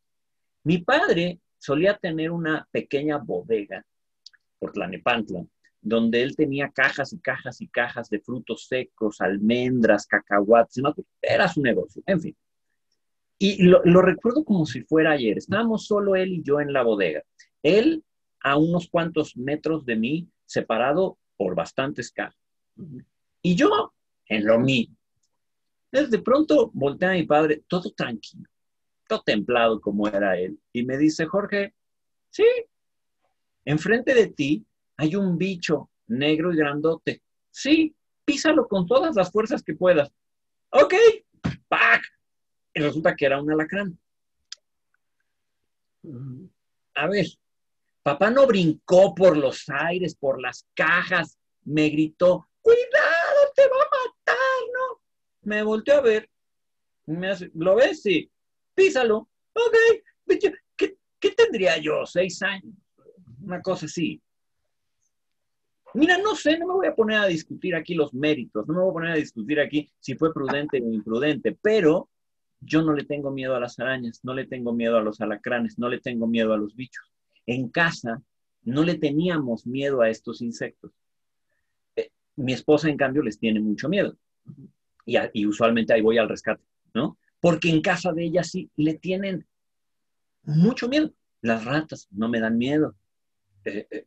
Mi 0.63 0.79
padre 0.79 1.39
solía 1.57 1.98
tener 1.98 2.31
una 2.31 2.67
pequeña 2.72 3.17
bodega 3.17 3.86
por 4.60 4.72
Tlanepantla, 4.72 5.46
donde 5.81 6.22
él 6.22 6.36
tenía 6.36 6.69
cajas 6.69 7.13
y 7.13 7.19
cajas 7.19 7.62
y 7.62 7.67
cajas 7.67 8.10
de 8.10 8.19
frutos 8.19 8.67
secos, 8.67 9.22
almendras, 9.22 10.05
cacahuates, 10.07 10.81
era 11.22 11.48
su 11.48 11.62
negocio, 11.62 12.01
en 12.05 12.22
fin. 12.22 12.38
Y 13.39 13.63
lo, 13.63 14.01
recuerdo 14.01 14.43
como 14.43 14.65
si 14.65 14.81
fuera 14.81 15.12
ayer. 15.12 15.38
Estábamos 15.38 15.86
solo 15.86 16.15
él 16.15 16.34
y 16.34 16.43
yo 16.43 16.60
en 16.60 16.74
la 16.74 16.81
bodega. 16.81 17.22
Él 17.62 18.03
a 18.41 18.57
unos 18.57 18.89
cuantos 18.89 19.38
metros 19.38 19.86
de 19.86 19.96
mí, 19.96 20.27
separado 20.46 21.19
por 21.38 21.53
bastantes 21.53 22.12
cajas. 22.12 22.39
Y 23.41 23.55
yo 23.55 23.93
en 24.27 24.46
lo 24.46 24.60
mío. 24.60 24.88
Desde 25.91 26.19
pronto 26.19 26.72
voltea 26.74 27.12
a 27.12 27.13
mi 27.13 27.24
padre, 27.24 27.63
todo 27.67 27.91
tranquilo, 27.91 28.50
todo 29.07 29.22
templado 29.25 29.79
como 29.79 30.07
era 30.07 30.38
él, 30.38 30.60
y 30.74 30.84
me 30.84 30.98
dice, 30.98 31.25
Jorge, 31.25 31.74
sí, 32.29 32.46
enfrente 33.63 34.13
de 34.13 34.27
ti 34.27 34.65
hay 34.98 35.16
un 35.16 35.38
bicho 35.38 35.89
negro 36.08 36.54
y 36.54 36.58
grandote. 36.58 37.22
Sí, 37.51 37.96
písalo 38.25 38.68
con 38.68 38.86
todas 38.88 39.16
las 39.16 39.32
fuerzas 39.32 39.63
que 39.63 39.75
puedas. 39.75 40.12
Ok, 40.72 40.94
¡pac! 41.68 42.04
Y 42.74 42.82
resulta 42.82 43.16
que 43.16 43.25
era 43.25 43.42
un 43.42 43.51
alacrán. 43.51 43.98
A 46.96 47.08
ver, 47.08 47.27
papá 48.04 48.30
no 48.32 48.48
brincó 48.48 49.13
por 49.13 49.38
los 49.38 49.70
aires, 49.70 50.16
por 50.16 50.42
las 50.42 50.68
cajas, 50.74 51.38
me 51.63 51.89
gritó, 51.89 52.50
cuidado, 52.62 53.51
te 53.56 53.63
va 53.63 53.75
a 53.75 54.08
matar, 54.08 54.36
¿no? 54.74 55.01
Me 55.42 55.63
volteó 55.63 55.96
a 55.96 56.01
ver, 56.01 56.30
me 57.06 57.30
hace, 57.30 57.51
¿lo 57.54 57.75
ves? 57.75 58.01
Sí, 58.01 58.32
písalo. 58.74 59.30
Ok, 59.54 59.75
¿qué, 60.75 60.98
qué 61.20 61.32
tendría 61.32 61.77
yo? 61.77 62.06
Seis 62.06 62.42
años, 62.42 62.74
una 63.42 63.62
cosa 63.62 63.86
así. 63.86 64.22
Mira, 65.94 66.17
no 66.17 66.36
sé, 66.36 66.58
no 66.58 66.67
me 66.67 66.74
voy 66.74 66.88
a 66.88 66.96
poner 66.96 67.20
a 67.20 67.27
discutir 67.27 67.75
aquí 67.75 67.96
los 67.96 68.13
méritos, 68.13 68.67
no 68.67 68.74
me 68.74 68.82
voy 68.82 68.89
a 68.89 68.94
poner 68.94 69.12
a 69.12 69.15
discutir 69.15 69.60
aquí 69.60 69.89
si 70.00 70.15
fue 70.15 70.34
prudente 70.34 70.82
o 70.82 70.94
imprudente, 70.94 71.58
pero 71.62 72.10
yo 72.60 72.82
no 72.82 72.94
le 72.94 73.06
tengo 73.06 73.32
miedo 73.32 73.56
a 73.56 73.60
las 73.60 73.79
arañas, 73.79 74.20
no 74.24 74.34
le 74.34 74.46
tengo 74.46 74.74
miedo 74.74 74.98
a 74.98 75.01
los 75.01 75.22
alacranes, 75.22 75.79
no 75.79 75.89
le 75.89 76.00
tengo 76.00 76.27
miedo 76.27 76.53
a 76.53 76.58
los 76.58 76.75
bichos. 76.75 77.12
En 77.46 77.70
casa 77.70 78.22
no 78.63 78.84
le 78.84 78.96
teníamos 78.98 79.65
miedo 79.65 80.01
a 80.01 80.10
estos 80.10 80.41
insectos. 80.41 80.91
Eh, 81.96 82.10
mi 82.36 82.53
esposa, 82.53 82.89
en 82.89 82.98
cambio, 82.98 83.24
les 83.24 83.39
tiene 83.39 83.60
mucho 83.60 83.88
miedo. 83.88 84.17
Y, 85.06 85.46
usualmente 85.46 85.94
ahí 85.94 86.01
voy 86.01 86.17
al 86.17 86.27
rescate, 86.27 86.63
¿no? 86.94 87.17
Porque 87.39 87.70
en 87.70 87.82
casa 87.82 88.12
de 88.12 88.25
ella 88.25 88.44
sí 88.44 88.70
le 88.75 88.96
tienen 88.96 89.48
mucho 90.44 90.89
miedo. 90.89 91.13
Las 91.41 91.63
ratas 91.63 92.10
no 92.12 92.27
me 92.27 92.41
dan 92.41 92.58
miedo. 92.58 92.96
Eh, 93.63 93.88
eh, 93.89 94.06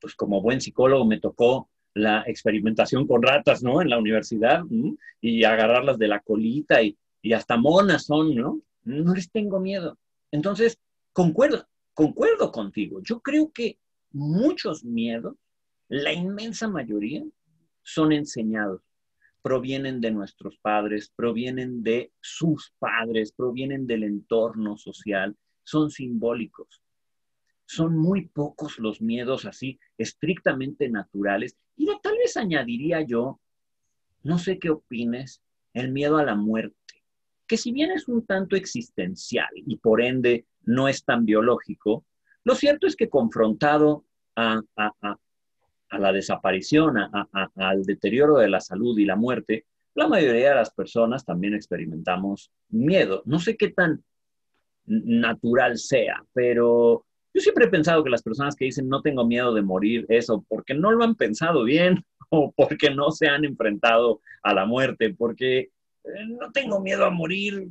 pues 0.00 0.14
como 0.14 0.40
buen 0.40 0.60
psicólogo 0.60 1.04
me 1.04 1.20
tocó 1.20 1.68
la 1.94 2.22
experimentación 2.26 3.06
con 3.06 3.22
ratas, 3.22 3.62
¿no? 3.62 3.82
En 3.82 3.90
la 3.90 3.98
universidad, 3.98 4.62
y 5.20 5.44
agarrarlas 5.44 5.98
de 5.98 6.08
la 6.08 6.20
colita 6.20 6.82
y, 6.82 6.96
hasta 7.34 7.56
monas 7.56 8.06
son, 8.06 8.34
¿no? 8.34 8.60
No 8.84 9.14
les 9.14 9.30
tengo 9.30 9.60
miedo. 9.60 9.98
Entonces, 10.30 10.78
concuerdo, 11.12 11.66
concuerdo 11.92 12.52
contigo. 12.52 13.00
Yo 13.02 13.20
creo 13.20 13.50
que 13.52 13.78
muchos 14.12 14.84
miedos, 14.84 15.36
la 15.88 16.12
inmensa 16.12 16.68
mayoría, 16.68 17.24
son 17.82 18.12
enseñados, 18.12 18.80
provienen 19.42 20.00
de 20.00 20.12
nuestros 20.12 20.56
padres, 20.58 21.12
provienen 21.14 21.82
de 21.82 22.12
sus 22.20 22.72
padres, 22.78 23.32
provienen 23.32 23.86
del 23.86 24.04
entorno 24.04 24.76
social, 24.76 25.36
son 25.64 25.90
simbólicos 25.90 26.80
son 27.70 27.96
muy 27.96 28.26
pocos 28.26 28.80
los 28.80 29.00
miedos 29.00 29.44
así, 29.44 29.78
estrictamente 29.96 30.88
naturales. 30.88 31.56
Y 31.76 31.86
tal 32.02 32.18
vez 32.18 32.36
añadiría 32.36 33.00
yo, 33.02 33.38
no 34.24 34.38
sé 34.38 34.58
qué 34.58 34.70
opines, 34.70 35.40
el 35.72 35.92
miedo 35.92 36.16
a 36.16 36.24
la 36.24 36.34
muerte, 36.34 37.04
que 37.46 37.56
si 37.56 37.70
bien 37.70 37.92
es 37.92 38.08
un 38.08 38.26
tanto 38.26 38.56
existencial 38.56 39.48
y 39.54 39.76
por 39.76 40.02
ende 40.02 40.46
no 40.62 40.88
es 40.88 41.04
tan 41.04 41.24
biológico, 41.24 42.04
lo 42.42 42.56
cierto 42.56 42.88
es 42.88 42.96
que 42.96 43.08
confrontado 43.08 44.04
a, 44.34 44.60
la 45.92 46.12
desaparición, 46.12 46.96
al 47.54 47.82
deterioro 47.84 48.38
de 48.38 48.48
la 48.48 48.60
salud 48.60 48.98
y 48.98 49.04
la 49.04 49.14
muerte, 49.14 49.66
la 49.94 50.08
mayoría 50.08 50.48
de 50.50 50.56
las 50.56 50.72
personas 50.72 51.24
también 51.24 51.54
experimentamos 51.54 52.50
miedo. 52.68 53.22
No 53.26 53.38
sé 53.38 53.56
qué 53.56 53.68
tan 53.68 54.02
natural 54.86 55.78
sea, 55.78 56.24
pero 56.32 57.06
yo 57.32 57.40
siempre 57.40 57.66
he 57.66 57.68
pensado 57.68 58.02
que 58.02 58.10
las 58.10 58.22
personas 58.22 58.56
que 58.56 58.64
dicen 58.64 58.88
no 58.88 59.02
tengo 59.02 59.24
miedo 59.24 59.54
de 59.54 59.62
morir, 59.62 60.06
eso, 60.08 60.44
porque 60.48 60.74
no 60.74 60.90
lo 60.90 61.04
han 61.04 61.14
pensado 61.14 61.64
bien 61.64 62.04
o 62.30 62.52
porque 62.52 62.90
no 62.90 63.10
se 63.10 63.28
han 63.28 63.44
enfrentado 63.44 64.20
a 64.42 64.54
la 64.54 64.66
muerte, 64.66 65.14
porque 65.14 65.58
eh, 65.58 66.26
no 66.28 66.50
tengo 66.52 66.80
miedo 66.80 67.04
a 67.04 67.10
morir, 67.10 67.68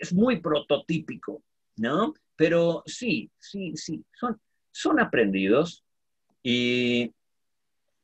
es 0.00 0.12
muy 0.12 0.40
prototípico, 0.40 1.42
¿no? 1.76 2.14
Pero 2.36 2.82
sí, 2.86 3.30
sí, 3.38 3.72
sí, 3.76 4.04
son, 4.18 4.40
son 4.70 5.00
aprendidos 5.00 5.84
y 6.42 7.12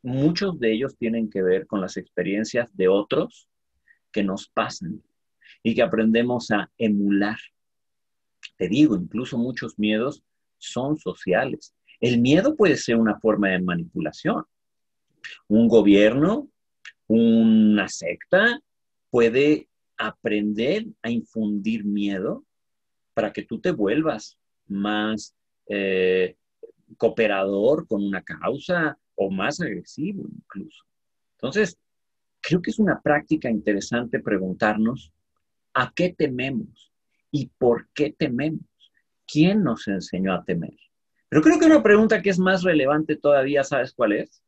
muchos 0.02 0.58
de 0.60 0.72
ellos 0.72 0.96
tienen 0.96 1.28
que 1.28 1.42
ver 1.42 1.66
con 1.66 1.80
las 1.80 1.96
experiencias 1.96 2.74
de 2.76 2.88
otros 2.88 3.48
que 4.12 4.22
nos 4.22 4.48
pasan 4.48 5.02
y 5.62 5.74
que 5.74 5.82
aprendemos 5.82 6.50
a 6.50 6.70
emular 6.78 7.38
te 8.58 8.68
digo, 8.68 8.96
incluso 8.96 9.38
muchos 9.38 9.78
miedos 9.78 10.22
son 10.58 10.98
sociales. 10.98 11.74
El 12.00 12.20
miedo 12.20 12.56
puede 12.56 12.76
ser 12.76 12.96
una 12.96 13.18
forma 13.18 13.48
de 13.50 13.60
manipulación. 13.60 14.44
Un 15.46 15.68
gobierno, 15.68 16.50
una 17.06 17.88
secta 17.88 18.60
puede 19.10 19.68
aprender 19.96 20.86
a 21.02 21.10
infundir 21.10 21.84
miedo 21.84 22.44
para 23.14 23.32
que 23.32 23.42
tú 23.42 23.60
te 23.60 23.70
vuelvas 23.70 24.36
más 24.66 25.34
eh, 25.66 26.36
cooperador 26.96 27.86
con 27.86 28.04
una 28.04 28.22
causa 28.22 28.98
o 29.14 29.30
más 29.30 29.60
agresivo 29.60 30.24
incluso. 30.28 30.84
Entonces, 31.34 31.78
creo 32.40 32.60
que 32.60 32.70
es 32.70 32.78
una 32.78 33.00
práctica 33.00 33.48
interesante 33.50 34.20
preguntarnos 34.20 35.12
a 35.74 35.92
qué 35.94 36.12
tememos 36.12 36.92
¿Y 37.30 37.46
por 37.58 37.88
qué 37.94 38.14
tememos? 38.16 38.62
¿Quién 39.26 39.62
nos 39.62 39.86
enseñó 39.88 40.34
a 40.34 40.44
temer? 40.44 40.76
Pero 41.28 41.42
creo 41.42 41.58
que 41.58 41.66
una 41.66 41.82
pregunta 41.82 42.22
que 42.22 42.30
es 42.30 42.38
más 42.38 42.62
relevante 42.62 43.16
todavía, 43.16 43.62
¿sabes 43.64 43.92
cuál 43.92 44.12
es? 44.12 44.42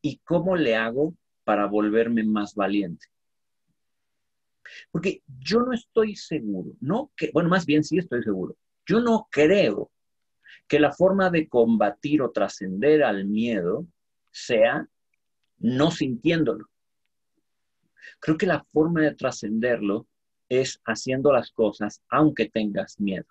¿Y 0.00 0.18
cómo 0.18 0.56
le 0.56 0.76
hago 0.76 1.14
para 1.44 1.66
volverme 1.66 2.24
más 2.24 2.54
valiente? 2.54 3.06
Porque 4.90 5.22
yo 5.40 5.60
no 5.60 5.72
estoy 5.72 6.16
seguro, 6.16 6.72
no 6.80 7.10
que, 7.16 7.30
bueno, 7.32 7.48
más 7.48 7.66
bien 7.66 7.84
sí 7.84 7.98
estoy 7.98 8.22
seguro. 8.22 8.56
Yo 8.86 9.00
no 9.00 9.28
creo 9.30 9.90
que 10.66 10.80
la 10.80 10.92
forma 10.92 11.30
de 11.30 11.48
combatir 11.48 12.22
o 12.22 12.30
trascender 12.30 13.02
al 13.02 13.26
miedo 13.26 13.86
sea 14.30 14.86
no 15.58 15.90
sintiéndolo. 15.90 16.68
Creo 18.20 18.36
que 18.36 18.46
la 18.46 18.64
forma 18.64 19.02
de 19.02 19.14
trascenderlo 19.14 20.06
es 20.48 20.80
haciendo 20.84 21.32
las 21.32 21.50
cosas 21.52 22.02
aunque 22.08 22.48
tengas 22.48 22.98
miedo. 23.00 23.26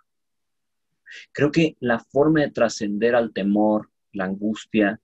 Creo 1.31 1.51
que 1.51 1.77
la 1.79 1.99
forma 1.99 2.41
de 2.41 2.51
trascender 2.51 3.15
al 3.15 3.33
temor, 3.33 3.89
la 4.11 4.25
angustia, 4.25 4.99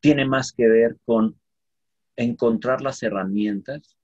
tiene 0.00 0.24
más 0.26 0.52
que 0.52 0.68
ver 0.68 0.98
con 1.04 1.38
encontrar 2.16 2.80
las 2.80 3.02
herramientas 3.02 3.96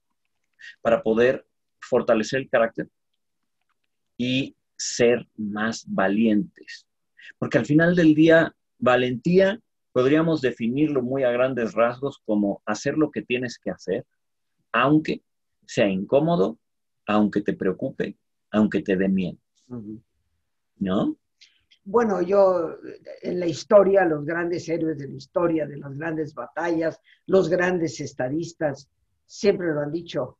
para 0.81 1.01
poder 1.01 1.45
fortalecer 1.79 2.41
el 2.41 2.49
carácter 2.49 2.89
y 4.17 4.55
ser 4.75 5.27
más 5.37 5.85
valientes. 5.87 6.85
Porque 7.37 7.57
al 7.57 7.65
final 7.65 7.95
del 7.95 8.13
día, 8.13 8.55
valentía 8.77 9.61
podríamos 9.91 10.41
definirlo 10.41 11.01
muy 11.01 11.23
a 11.23 11.31
grandes 11.31 11.73
rasgos 11.73 12.19
como 12.25 12.61
hacer 12.65 12.97
lo 12.97 13.11
que 13.11 13.21
tienes 13.21 13.57
que 13.59 13.71
hacer, 13.71 14.05
aunque 14.71 15.21
sea 15.65 15.87
incómodo, 15.87 16.57
aunque 17.11 17.41
te 17.41 17.53
preocupe, 17.53 18.17
aunque 18.51 18.81
te 18.81 18.95
dé 18.95 19.07
miedo. 19.07 19.37
¿No? 20.77 21.15
Bueno, 21.83 22.21
yo 22.21 22.77
en 23.21 23.39
la 23.39 23.47
historia, 23.47 24.05
los 24.05 24.25
grandes 24.25 24.69
héroes 24.69 24.97
de 24.97 25.07
la 25.07 25.15
historia, 25.15 25.65
de 25.65 25.77
las 25.77 25.97
grandes 25.97 26.33
batallas, 26.33 26.99
los 27.25 27.49
grandes 27.49 27.99
estadistas, 27.99 28.89
siempre 29.25 29.73
lo 29.73 29.81
han 29.81 29.91
dicho, 29.91 30.37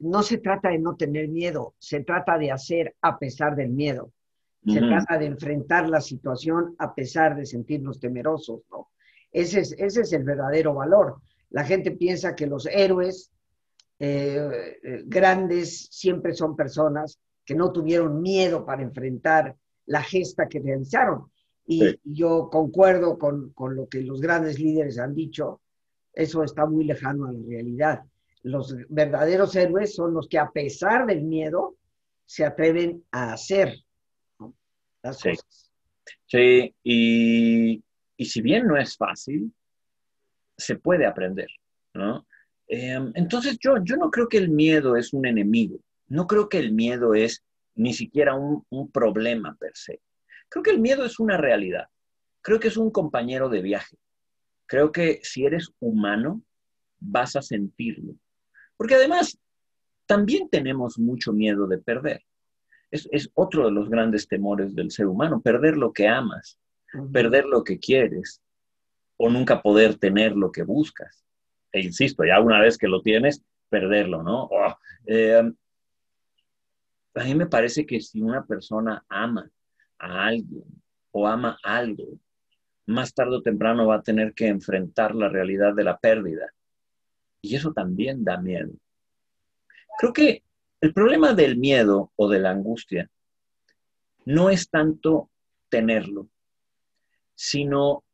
no 0.00 0.22
se 0.22 0.38
trata 0.38 0.70
de 0.70 0.78
no 0.78 0.96
tener 0.96 1.28
miedo, 1.28 1.74
se 1.78 2.00
trata 2.00 2.36
de 2.36 2.50
hacer 2.50 2.94
a 3.00 3.18
pesar 3.18 3.56
del 3.56 3.70
miedo. 3.70 4.12
Se 4.64 4.78
trata 4.78 5.18
de 5.18 5.26
enfrentar 5.26 5.88
la 5.88 6.00
situación 6.00 6.76
a 6.78 6.94
pesar 6.94 7.34
de 7.34 7.46
sentirnos 7.46 7.98
temerosos, 7.98 8.60
¿no? 8.70 8.90
Ese 9.32 9.58
es, 9.58 9.72
ese 9.72 10.02
es 10.02 10.12
el 10.12 10.22
verdadero 10.22 10.74
valor. 10.74 11.20
La 11.50 11.64
gente 11.64 11.90
piensa 11.90 12.36
que 12.36 12.46
los 12.46 12.66
héroes 12.66 13.31
eh, 14.04 15.04
grandes 15.06 15.86
siempre 15.92 16.34
son 16.34 16.56
personas 16.56 17.20
que 17.44 17.54
no 17.54 17.70
tuvieron 17.70 18.20
miedo 18.20 18.66
para 18.66 18.82
enfrentar 18.82 19.54
la 19.86 20.02
gesta 20.02 20.48
que 20.48 20.58
realizaron. 20.58 21.30
Y 21.64 22.00
yo 22.02 22.48
concuerdo 22.50 23.16
con, 23.16 23.52
con, 23.52 23.76
lo 23.76 23.88
que 23.88 24.00
los 24.00 24.20
grandes 24.20 24.58
líderes 24.58 24.98
han 24.98 25.14
dicho, 25.14 25.60
eso 26.12 26.42
está 26.42 26.66
muy 26.66 26.84
lejano 26.84 27.26
a 27.26 27.32
la 27.32 27.38
realidad. 27.46 28.02
Los 28.42 28.74
verdaderos 28.88 29.54
héroes 29.54 29.94
son 29.94 30.14
los 30.14 30.26
que 30.26 30.40
a 30.40 30.50
pesar 30.50 31.06
del 31.06 31.22
miedo 31.22 31.76
se 32.26 32.44
atreven 32.44 33.04
a 33.12 33.34
hacer 33.34 33.84
las 35.04 35.20
sí. 35.20 35.30
cosas. 35.30 35.70
Sí, 36.26 36.74
y, 36.82 37.84
y, 38.16 38.24
si 38.24 38.42
bien 38.42 38.66
no 38.66 38.76
es 38.76 38.96
fácil, 38.96 39.54
se 40.56 40.74
puede 40.74 41.06
aprender, 41.06 41.48
¿no? 41.94 42.26
Eh, 42.74 42.98
entonces 43.14 43.58
yo, 43.58 43.74
yo 43.82 43.96
no 43.96 44.10
creo 44.10 44.28
que 44.28 44.38
el 44.38 44.48
miedo 44.48 44.96
es 44.96 45.12
un 45.12 45.26
enemigo, 45.26 45.78
no 46.08 46.26
creo 46.26 46.48
que 46.48 46.58
el 46.58 46.72
miedo 46.72 47.14
es 47.14 47.42
ni 47.74 47.92
siquiera 47.92 48.34
un, 48.34 48.64
un 48.70 48.90
problema 48.90 49.56
per 49.58 49.72
se. 49.74 50.00
Creo 50.48 50.62
que 50.62 50.70
el 50.70 50.80
miedo 50.80 51.04
es 51.04 51.18
una 51.18 51.36
realidad, 51.36 51.88
creo 52.40 52.60
que 52.60 52.68
es 52.68 52.76
un 52.76 52.90
compañero 52.90 53.48
de 53.48 53.62
viaje, 53.62 53.96
creo 54.66 54.92
que 54.92 55.20
si 55.22 55.44
eres 55.44 55.70
humano 55.80 56.42
vas 57.00 57.36
a 57.36 57.42
sentirlo, 57.42 58.14
porque 58.76 58.94
además 58.94 59.38
también 60.06 60.48
tenemos 60.48 60.98
mucho 60.98 61.32
miedo 61.32 61.66
de 61.66 61.78
perder 61.78 62.22
es, 62.92 63.30
otro 63.34 63.64
de 63.64 63.72
los 63.72 63.88
grandes 63.88 64.28
temores 64.28 64.74
del 64.74 64.90
ser 64.90 65.06
humano, 65.06 65.40
perder 65.40 65.76
lo 65.76 65.92
que 65.92 66.06
amas, 66.06 66.58
perder 67.12 67.46
lo 67.46 67.64
que 67.64 67.78
quieres 67.78 68.40
o 69.16 69.30
nunca 69.30 69.62
poder 69.62 69.96
tener 69.96 70.36
lo 70.36 70.52
que 70.52 70.62
buscas. 70.62 71.24
E 71.72 71.80
insisto, 71.80 72.24
ya 72.24 72.40
una 72.40 72.60
vez 72.60 72.76
que 72.76 72.88
lo 72.88 73.00
tienes, 73.02 73.42
perderlo, 73.68 74.22
¿no? 74.22 74.44
Oh, 74.44 74.76
em, 75.06 75.54
a 77.14 77.24
mí 77.24 77.34
me 77.34 77.46
parece 77.46 77.86
que 77.86 78.00
si 78.00 78.20
una 78.20 78.44
persona 78.44 79.04
ama 79.08 79.50
a 79.98 80.26
alguien 80.26 80.64
o 81.10 81.26
ama 81.26 81.58
algo, 81.62 82.18
más 82.86 83.14
tarde 83.14 83.36
o 83.36 83.42
temprano 83.42 83.86
va 83.86 83.96
a 83.96 84.02
tener 84.02 84.34
que 84.34 84.48
enfrentar 84.48 85.14
la 85.14 85.28
realidad 85.28 85.74
de 85.74 85.84
la 85.84 85.98
pérdida. 85.98 86.52
Y 87.40 87.56
eso 87.56 87.72
también 87.72 88.24
da 88.24 88.38
miedo. 88.38 88.72
Creo 89.98 90.12
que 90.12 90.42
el 90.80 90.92
problema 90.92 91.32
del 91.32 91.56
miedo 91.56 92.12
o 92.16 92.28
de 92.28 92.40
la 92.40 92.50
angustia 92.50 93.10
no 94.24 94.50
es 94.50 94.68
tanto 94.68 95.30
tenerlo, 95.68 96.28
sino 97.34 98.04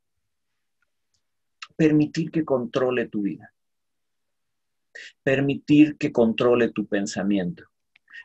permitir 1.79 2.33
que 2.33 2.45
controle 2.45 3.07
tu 3.07 3.23
vida, 3.23 3.55
permitir 5.23 5.97
que 5.97 6.11
controle 6.11 6.73
tu 6.73 6.89
pensamiento, 6.89 7.63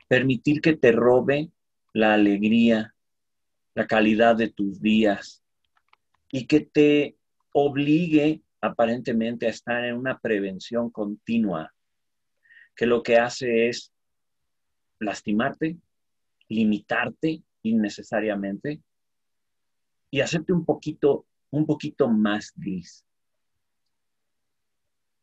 permitir 0.08 0.60
que 0.60 0.76
te 0.76 0.92
robe 0.92 1.52
la 1.94 2.16
alegría, 2.16 2.96
la 3.76 3.86
calidad 3.86 4.36
de 4.36 4.50
tus 4.50 4.82
días. 4.82 5.44
Y 6.32 6.48
que 6.48 6.62
te 6.62 7.16
obligue 7.54 8.42
aparentemente 8.60 9.46
a 9.46 9.52
estar 9.52 9.86
en 9.86 9.98
una 9.98 10.18
prevención 10.18 10.90
continua, 10.90 11.72
que 12.76 12.88
lo 12.88 13.04
que 13.04 13.18
hace 13.18 13.70
es 13.70 13.94
lastimarte, 15.00 15.78
limitarte 16.50 17.44
innecesariamente 17.62 18.82
y 20.10 20.22
hacerte 20.22 20.54
un 20.54 20.66
poquito, 20.66 21.28
un 21.52 21.68
poquito 21.68 22.10
más 22.10 22.52
gris. 22.56 23.06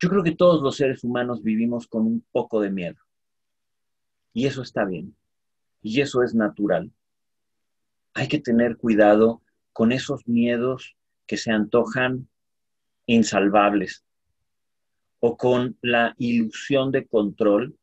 Yo 0.01 0.09
creo 0.09 0.23
que 0.23 0.35
todos 0.35 0.63
los 0.63 0.77
seres 0.77 1.05
humanos 1.05 1.43
vivimos 1.43 1.87
con 1.87 2.07
un 2.07 2.25
poco 2.33 2.61
de 2.61 2.71
miedo. 2.71 2.97
Y 4.33 4.47
eso 4.47 4.63
está 4.63 4.87
bien. 4.87 5.15
Y 5.83 6.01
eso 6.01 6.23
es 6.23 6.35
natural. 6.35 6.91
Hay 8.15 8.27
que 8.27 8.41
tener 8.41 8.79
cuidado 8.79 9.43
con 9.75 9.93
esos 9.93 10.27
miedos 10.27 10.97
que 11.27 11.37
se 11.37 11.51
antojan 11.51 12.29
insalvables 13.05 14.05
o 15.21 15.37
con 15.37 15.77
la 15.83 16.15
ilusión 16.17 16.91
de 16.93 17.07
control 17.07 17.77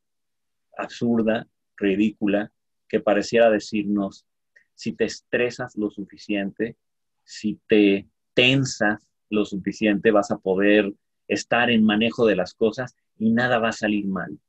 absurda 0.75 1.47
ridícula 1.75 2.51
que 2.87 2.99
pareciera 2.99 3.51
decirnos, 3.51 4.25
si 4.73 4.93
te 4.93 5.05
estresas 5.05 5.75
lo 5.75 5.91
suficiente, 5.91 6.77
si 7.23 7.59
te 7.67 8.07
tensas 8.33 9.07
lo 9.29 9.45
suficiente, 9.45 10.11
vas 10.11 10.31
a 10.31 10.37
poder 10.37 10.93
estar 11.27 11.69
en 11.69 11.83
manejo 11.83 12.25
de 12.25 12.35
las 12.35 12.53
cosas 12.53 12.95
y 13.17 13.31
nada 13.31 13.59
va 13.59 13.69
a 13.69 13.73
salir 13.73 14.05
mal 14.07 14.39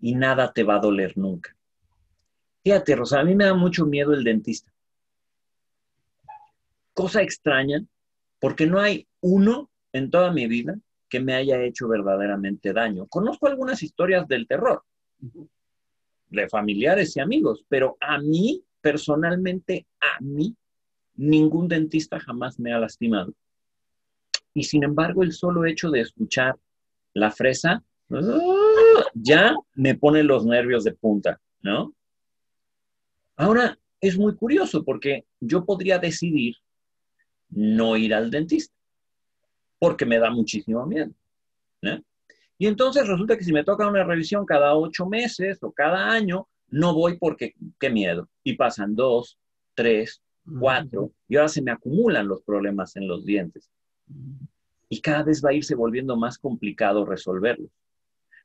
y 0.00 0.14
nada 0.14 0.52
te 0.52 0.62
va 0.62 0.76
a 0.76 0.80
doler 0.80 1.16
nunca. 1.16 1.56
Fíjate, 2.62 2.96
Rosa, 2.96 3.20
a 3.20 3.24
mí 3.24 3.34
me 3.34 3.44
da 3.44 3.54
mucho 3.54 3.86
miedo 3.86 4.12
el 4.14 4.24
dentista. 4.24 4.72
Cosa 6.94 7.22
extraña, 7.22 7.84
porque 8.38 8.66
no 8.66 8.80
hay 8.80 9.06
uno 9.20 9.70
en 9.92 10.10
toda 10.10 10.32
mi 10.32 10.46
vida 10.46 10.78
que 11.08 11.20
me 11.20 11.34
haya 11.34 11.62
hecho 11.62 11.88
verdaderamente 11.88 12.72
daño. 12.72 13.06
Conozco 13.06 13.46
algunas 13.46 13.82
historias 13.82 14.26
del 14.26 14.46
terror, 14.46 14.82
de 16.28 16.48
familiares 16.48 17.16
y 17.16 17.20
amigos, 17.20 17.64
pero 17.68 17.96
a 18.00 18.18
mí, 18.18 18.64
personalmente, 18.80 19.86
a 20.00 20.20
mí, 20.22 20.56
ningún 21.16 21.68
dentista 21.68 22.18
jamás 22.18 22.58
me 22.58 22.72
ha 22.72 22.78
lastimado. 22.78 23.32
Y 24.54 24.64
sin 24.64 24.84
embargo, 24.84 25.22
el 25.22 25.32
solo 25.32 25.64
hecho 25.64 25.90
de 25.90 26.00
escuchar 26.00 26.56
la 27.12 27.30
fresa 27.30 27.82
¡ah! 28.10 29.04
ya 29.14 29.54
me 29.74 29.94
pone 29.96 30.22
los 30.22 30.46
nervios 30.46 30.84
de 30.84 30.92
punta, 30.92 31.40
¿no? 31.60 31.94
Ahora, 33.36 33.78
es 34.00 34.16
muy 34.16 34.36
curioso 34.36 34.84
porque 34.84 35.24
yo 35.40 35.64
podría 35.64 35.98
decidir 35.98 36.56
no 37.48 37.96
ir 37.96 38.14
al 38.14 38.30
dentista 38.30 38.74
porque 39.78 40.06
me 40.06 40.18
da 40.18 40.30
muchísimo 40.30 40.86
miedo. 40.86 41.10
¿no? 41.82 42.02
Y 42.56 42.66
entonces 42.66 43.06
resulta 43.06 43.36
que 43.36 43.44
si 43.44 43.52
me 43.52 43.64
toca 43.64 43.88
una 43.88 44.04
revisión 44.04 44.46
cada 44.46 44.74
ocho 44.74 45.06
meses 45.06 45.58
o 45.62 45.72
cada 45.72 46.10
año, 46.10 46.48
no 46.68 46.94
voy 46.94 47.18
porque 47.18 47.54
qué 47.78 47.90
miedo. 47.90 48.28
Y 48.42 48.54
pasan 48.54 48.94
dos, 48.94 49.38
tres, 49.74 50.22
cuatro, 50.58 51.12
y 51.28 51.36
ahora 51.36 51.48
se 51.48 51.62
me 51.62 51.70
acumulan 51.70 52.28
los 52.28 52.42
problemas 52.42 52.96
en 52.96 53.08
los 53.08 53.24
dientes. 53.24 53.70
Y 54.88 55.00
cada 55.00 55.22
vez 55.24 55.42
va 55.44 55.50
a 55.50 55.54
irse 55.54 55.74
volviendo 55.74 56.16
más 56.16 56.38
complicado 56.38 57.04
resolverlos. 57.04 57.70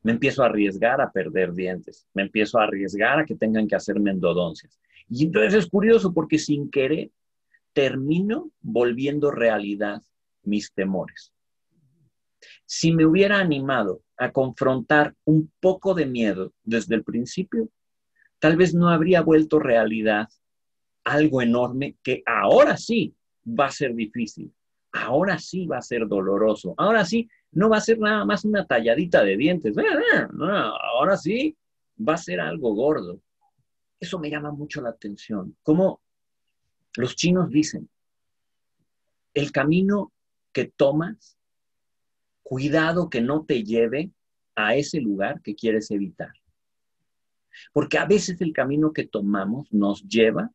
Me 0.02 0.14
empiezo 0.14 0.44
a 0.44 0.48
arriesgar 0.48 1.02
a 1.02 1.12
perder 1.12 1.54
dientes, 1.54 2.08
me 2.14 2.24
empiezo 2.24 2.58
a 2.58 2.64
arriesgar 2.64 3.20
a 3.20 3.26
que 3.26 3.36
tengan 3.36 3.68
que 3.68 3.76
hacerme 3.76 4.12
endodoncias. 4.12 4.80
Y 5.10 5.26
entonces 5.26 5.54
es 5.54 5.68
curioso 5.68 6.14
porque 6.14 6.38
sin 6.38 6.70
querer 6.70 7.12
termino 7.74 8.52
volviendo 8.62 9.32
realidad 9.32 10.02
mis 10.44 10.74
temores. 10.74 11.34
Si 12.66 12.94
me 12.94 13.06
hubiera 13.06 13.40
animado 13.40 14.02
a 14.18 14.32
confrontar 14.32 15.16
un 15.26 15.52
poco 15.60 15.94
de 15.94 16.06
miedo 16.06 16.54
desde 16.64 16.96
el 16.96 17.04
principio, 17.04 17.70
tal 18.40 18.56
vez 18.56 18.74
no 18.74 18.90
habría 18.90 19.22
vuelto 19.22 19.60
realidad 19.60 20.30
algo 21.04 21.42
enorme 21.42 21.98
que 22.04 22.24
ahora 22.26 22.78
sí 22.78 23.16
va 23.46 23.66
a 23.66 23.72
ser 23.72 23.96
difícil, 23.96 24.54
ahora 24.92 25.38
sí 25.38 25.66
va 25.66 25.78
a 25.78 25.82
ser 25.82 26.08
doloroso, 26.08 26.74
ahora 26.78 27.06
sí 27.06 27.30
no 27.52 27.70
va 27.70 27.78
a 27.78 27.82
ser 27.82 28.00
nada 28.00 28.26
más 28.26 28.46
una 28.46 28.66
talladita 28.66 29.24
de 29.24 29.38
dientes, 29.38 29.76
ahora 30.32 31.18
sí 31.18 31.56
va 31.98 32.14
a 32.14 32.18
ser 32.18 32.40
algo 32.40 32.74
gordo. 32.74 33.22
Eso 34.00 34.20
me 34.20 34.30
llama 34.30 34.52
mucho 34.52 34.82
la 34.82 34.90
atención. 34.90 35.58
Como 35.64 36.00
los 36.96 37.16
chinos 37.16 37.50
dicen, 37.50 37.90
el 39.34 39.52
camino 39.52 40.12
que 40.52 40.66
tomas, 40.66 41.38
cuidado 42.44 43.10
que 43.10 43.22
no 43.22 43.46
te 43.46 43.64
lleve 43.64 44.12
a 44.56 44.76
ese 44.76 45.00
lugar 45.00 45.42
que 45.42 45.56
quieres 45.56 45.92
evitar. 45.92 46.32
Porque 47.74 47.98
a 47.98 48.06
veces 48.06 48.42
el 48.42 48.54
camino 48.54 48.94
que 48.94 49.06
tomamos 49.06 49.72
nos 49.72 50.04
lleva 50.04 50.52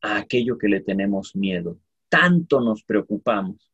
a 0.00 0.18
aquello 0.18 0.58
que 0.58 0.68
le 0.68 0.80
tenemos 0.80 1.34
miedo. 1.34 1.78
Tanto 2.08 2.60
nos 2.60 2.82
preocupamos 2.84 3.70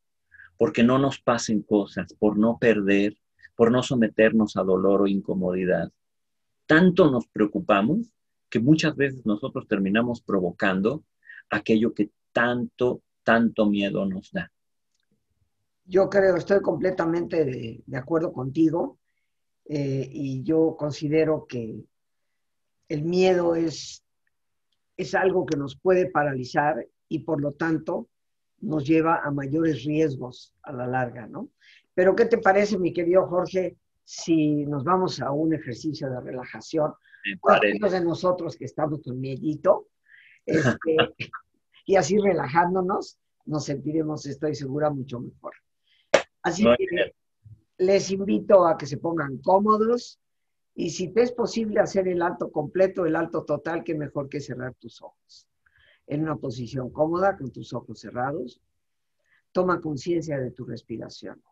porque 0.56 0.82
no 0.82 0.98
nos 0.98 1.20
pasen 1.20 1.62
cosas, 1.62 2.14
por 2.14 2.38
no 2.38 2.58
perder, 2.58 3.16
por 3.56 3.70
no 3.70 3.82
someternos 3.82 4.56
a 4.56 4.62
dolor 4.62 5.02
o 5.02 5.06
incomodidad. 5.06 5.92
Tanto 6.66 7.10
nos 7.10 7.26
preocupamos 7.28 8.12
que 8.48 8.60
muchas 8.60 8.96
veces 8.96 9.26
nosotros 9.26 9.66
terminamos 9.68 10.22
provocando 10.22 11.04
aquello 11.50 11.92
que 11.92 12.10
tanto, 12.32 13.02
tanto 13.22 13.66
miedo 13.66 14.06
nos 14.06 14.30
da. 14.32 14.50
Yo 15.86 16.08
creo, 16.08 16.36
estoy 16.36 16.60
completamente 16.60 17.44
de, 17.44 17.96
acuerdo 17.96 18.32
contigo 18.32 18.98
eh, 19.66 20.08
y 20.10 20.42
yo 20.42 20.76
considero 20.78 21.46
que 21.46 21.84
el 22.88 23.02
miedo 23.02 23.54
es, 23.54 24.02
es 24.96 25.14
algo 25.14 25.44
que 25.44 25.56
nos 25.56 25.76
puede 25.76 26.10
paralizar 26.10 26.86
y 27.08 27.20
por 27.20 27.40
lo 27.40 27.52
tanto 27.52 28.08
nos 28.64 28.86
lleva 28.86 29.20
a 29.22 29.30
mayores 29.30 29.84
riesgos 29.84 30.54
a 30.62 30.72
la 30.72 30.86
larga, 30.86 31.26
¿no? 31.26 31.50
Pero 31.94 32.16
¿qué 32.16 32.24
te 32.26 32.38
parece, 32.38 32.78
mi 32.78 32.92
querido 32.92 33.26
Jorge, 33.26 33.76
si 34.02 34.66
nos 34.66 34.84
vamos 34.84 35.20
a 35.20 35.30
un 35.30 35.54
ejercicio 35.54 36.10
de 36.10 36.20
relajación? 36.20 36.92
Aquellos 37.48 37.92
de 37.92 38.00
nosotros 38.02 38.56
que 38.56 38.64
estamos 38.64 39.00
con 39.02 39.20
miedito, 39.20 39.88
este, 40.44 40.96
y 41.86 41.96
así 41.96 42.18
relajándonos, 42.18 43.18
nos 43.46 43.64
sentiremos, 43.64 44.26
estoy 44.26 44.54
segura, 44.54 44.90
mucho 44.90 45.20
mejor. 45.20 45.54
Así 46.42 46.64
que 46.78 47.14
les 47.78 48.10
invito 48.10 48.66
a 48.66 48.76
que 48.76 48.86
se 48.86 48.98
pongan 48.98 49.38
cómodos 49.38 50.20
y 50.74 50.90
si 50.90 51.08
te 51.08 51.22
es 51.22 51.32
posible 51.32 51.80
hacer 51.80 52.08
el 52.08 52.22
alto 52.22 52.50
completo, 52.50 53.06
el 53.06 53.16
alto 53.16 53.44
total, 53.44 53.84
que 53.84 53.94
mejor 53.94 54.28
que 54.28 54.40
cerrar 54.40 54.74
tus 54.74 55.00
ojos 55.00 55.46
en 56.06 56.22
una 56.22 56.36
posición 56.36 56.90
cómoda 56.90 57.36
con 57.36 57.50
tus 57.50 57.72
ojos 57.72 58.00
cerrados. 58.00 58.60
Toma 59.52 59.80
conciencia 59.80 60.38
de 60.38 60.50
tu 60.50 60.64
respiración, 60.64 61.42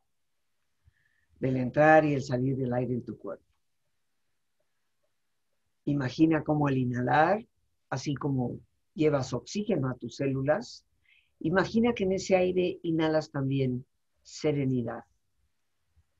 del 1.38 1.56
entrar 1.56 2.04
y 2.04 2.14
el 2.14 2.22
salir 2.22 2.56
del 2.56 2.72
aire 2.72 2.94
en 2.94 3.04
tu 3.04 3.16
cuerpo. 3.16 3.44
Imagina 5.84 6.42
cómo 6.42 6.68
al 6.68 6.78
inhalar, 6.78 7.44
así 7.90 8.14
como 8.14 8.58
llevas 8.94 9.32
oxígeno 9.32 9.88
a 9.88 9.94
tus 9.94 10.16
células, 10.16 10.84
imagina 11.40 11.92
que 11.92 12.04
en 12.04 12.12
ese 12.12 12.36
aire 12.36 12.78
inhalas 12.82 13.30
también 13.30 13.84
serenidad 14.22 15.04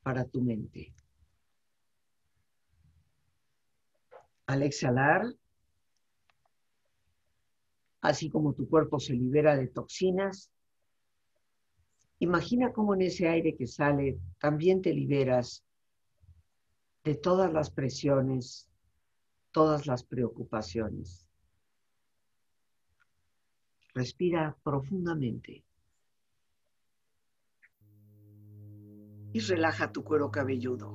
para 0.02 0.24
tu 0.24 0.42
mente. 0.42 0.92
Al 4.46 4.62
exhalar, 4.62 5.34
así 8.02 8.28
como 8.28 8.52
tu 8.52 8.68
cuerpo 8.68 9.00
se 9.00 9.14
libera 9.14 9.56
de 9.56 9.68
toxinas, 9.68 10.50
imagina 12.18 12.72
cómo 12.72 12.94
en 12.94 13.02
ese 13.02 13.28
aire 13.28 13.56
que 13.56 13.66
sale 13.66 14.18
también 14.38 14.82
te 14.82 14.92
liberas 14.92 15.64
de 17.04 17.14
todas 17.14 17.52
las 17.52 17.70
presiones, 17.70 18.68
todas 19.52 19.86
las 19.86 20.04
preocupaciones. 20.04 21.26
Respira 23.94 24.56
profundamente. 24.62 25.64
Y 29.34 29.40
relaja 29.40 29.92
tu 29.92 30.02
cuero 30.04 30.30
cabelludo. 30.30 30.92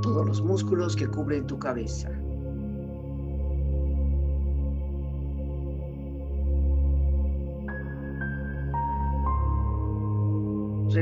Todos 0.00 0.26
los 0.26 0.42
músculos 0.42 0.96
que 0.96 1.08
cubren 1.08 1.46
tu 1.46 1.58
cabeza. 1.58 2.10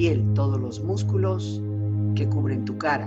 Piel, 0.00 0.24
todos 0.32 0.58
los 0.58 0.80
músculos 0.80 1.60
que 2.16 2.26
cubren 2.26 2.64
tu 2.64 2.78
cara. 2.78 3.06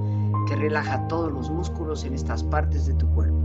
que 0.47 0.55
relaja 0.55 1.07
todos 1.07 1.31
los 1.31 1.49
músculos 1.49 2.03
en 2.05 2.13
estas 2.13 2.43
partes 2.43 2.85
de 2.85 2.93
tu 2.95 3.07
cuerpo. 3.13 3.37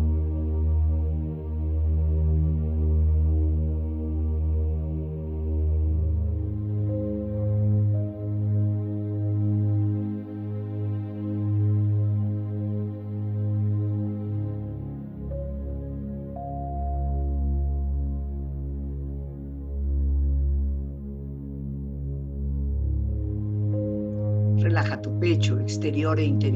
Relaja 24.58 25.00
tu 25.00 25.18
pecho 25.20 25.60
exterior 25.60 26.18
e 26.18 26.24
interior 26.24 26.55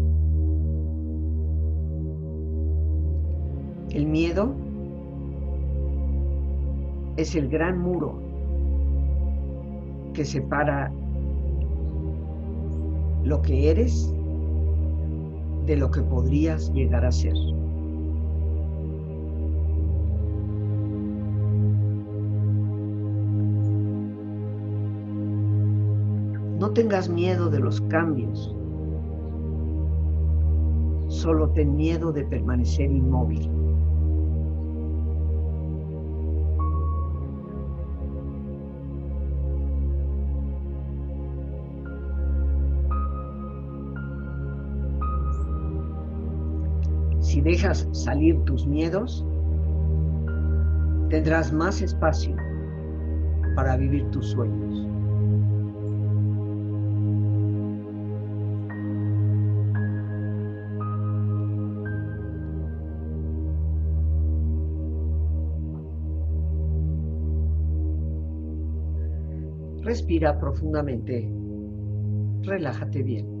El 3.93 4.05
miedo 4.05 4.55
es 7.17 7.35
el 7.35 7.49
gran 7.49 7.77
muro 7.77 8.21
que 10.13 10.23
separa 10.23 10.89
lo 13.25 13.41
que 13.41 13.69
eres 13.69 14.13
de 15.65 15.75
lo 15.75 15.91
que 15.91 16.01
podrías 16.03 16.71
llegar 16.71 17.03
a 17.03 17.11
ser. 17.11 17.33
No 26.59 26.71
tengas 26.71 27.09
miedo 27.09 27.49
de 27.49 27.59
los 27.59 27.81
cambios, 27.81 28.55
solo 31.09 31.49
ten 31.49 31.75
miedo 31.75 32.13
de 32.13 32.23
permanecer 32.23 32.89
inmóvil. 32.89 33.49
Si 47.31 47.39
dejas 47.39 47.87
salir 47.93 48.43
tus 48.43 48.67
miedos, 48.67 49.25
tendrás 51.09 51.53
más 51.53 51.81
espacio 51.81 52.35
para 53.55 53.77
vivir 53.77 54.05
tus 54.11 54.31
sueños. 54.31 54.85
Respira 69.85 70.37
profundamente. 70.37 71.33
Relájate 72.41 73.03
bien. 73.03 73.40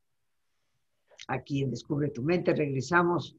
aquí 1.31 1.63
en 1.63 1.71
Descubre 1.71 2.09
tu 2.09 2.21
Mente. 2.21 2.53
Regresamos 2.53 3.35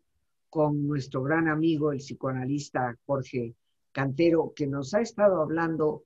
con 0.49 0.87
nuestro 0.87 1.23
gran 1.23 1.49
amigo, 1.49 1.93
el 1.93 1.99
psicoanalista 1.99 2.97
Jorge 3.07 3.55
Cantero, 3.93 4.53
que 4.55 4.67
nos 4.67 4.95
ha 4.95 5.01
estado 5.01 5.41
hablando 5.41 6.05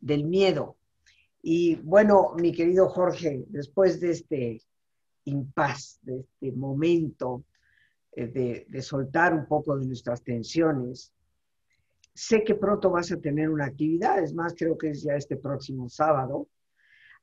del 0.00 0.24
miedo. 0.24 0.76
Y 1.42 1.76
bueno, 1.76 2.34
mi 2.38 2.52
querido 2.52 2.88
Jorge, 2.88 3.44
después 3.48 4.00
de 4.00 4.10
este 4.10 4.62
impas, 5.24 5.98
de 6.02 6.20
este 6.20 6.52
momento 6.52 7.44
eh, 8.12 8.26
de, 8.26 8.66
de 8.68 8.82
soltar 8.82 9.34
un 9.34 9.46
poco 9.46 9.76
de 9.76 9.86
nuestras 9.86 10.22
tensiones, 10.22 11.12
sé 12.14 12.44
que 12.44 12.54
pronto 12.54 12.90
vas 12.90 13.10
a 13.12 13.20
tener 13.20 13.48
una 13.48 13.66
actividad, 13.66 14.22
es 14.22 14.34
más, 14.34 14.54
creo 14.56 14.76
que 14.76 14.90
es 14.90 15.02
ya 15.02 15.14
este 15.14 15.36
próximo 15.36 15.88
sábado, 15.88 16.48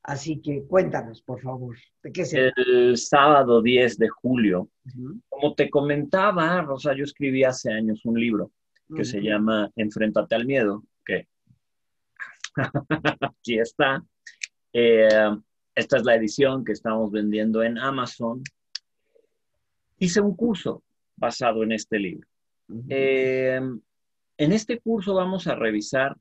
Así 0.02 0.40
que 0.40 0.64
cuéntanos, 0.64 1.22
por 1.22 1.40
favor, 1.40 1.76
¿de 2.02 2.12
qué 2.12 2.24
se 2.24 2.52
El 2.56 2.96
sábado 2.96 3.60
10 3.60 3.98
de 3.98 4.08
julio, 4.08 4.70
como 5.28 5.54
te 5.54 5.68
comentaba, 5.68 6.62
Rosa, 6.62 6.94
yo 6.94 7.04
escribí 7.04 7.44
hace 7.44 7.70
años 7.72 8.04
un 8.04 8.18
libro 8.18 8.50
que 8.96 9.04
se 9.04 9.20
llama 9.20 9.70
Enfréntate 9.76 10.34
al 10.34 10.46
miedo, 10.46 10.82
que 11.04 11.28
aquí 13.20 13.58
está. 13.58 14.02
Eh, 14.72 15.30
esta 15.74 15.96
es 15.98 16.04
la 16.04 16.16
edición 16.16 16.64
que 16.64 16.72
estamos 16.72 17.10
vendiendo 17.10 17.62
en 17.62 17.78
Amazon. 17.78 18.42
hice 19.98 20.20
un 20.20 20.34
curso 20.34 20.82
basado 21.16 21.62
en 21.62 21.72
este 21.72 21.98
libro. 21.98 22.26
Eh, 22.88 23.60
en 24.38 24.52
este 24.52 24.78
curso 24.80 25.14
vamos 25.14 25.46
a 25.46 25.54
revisar 25.54 26.16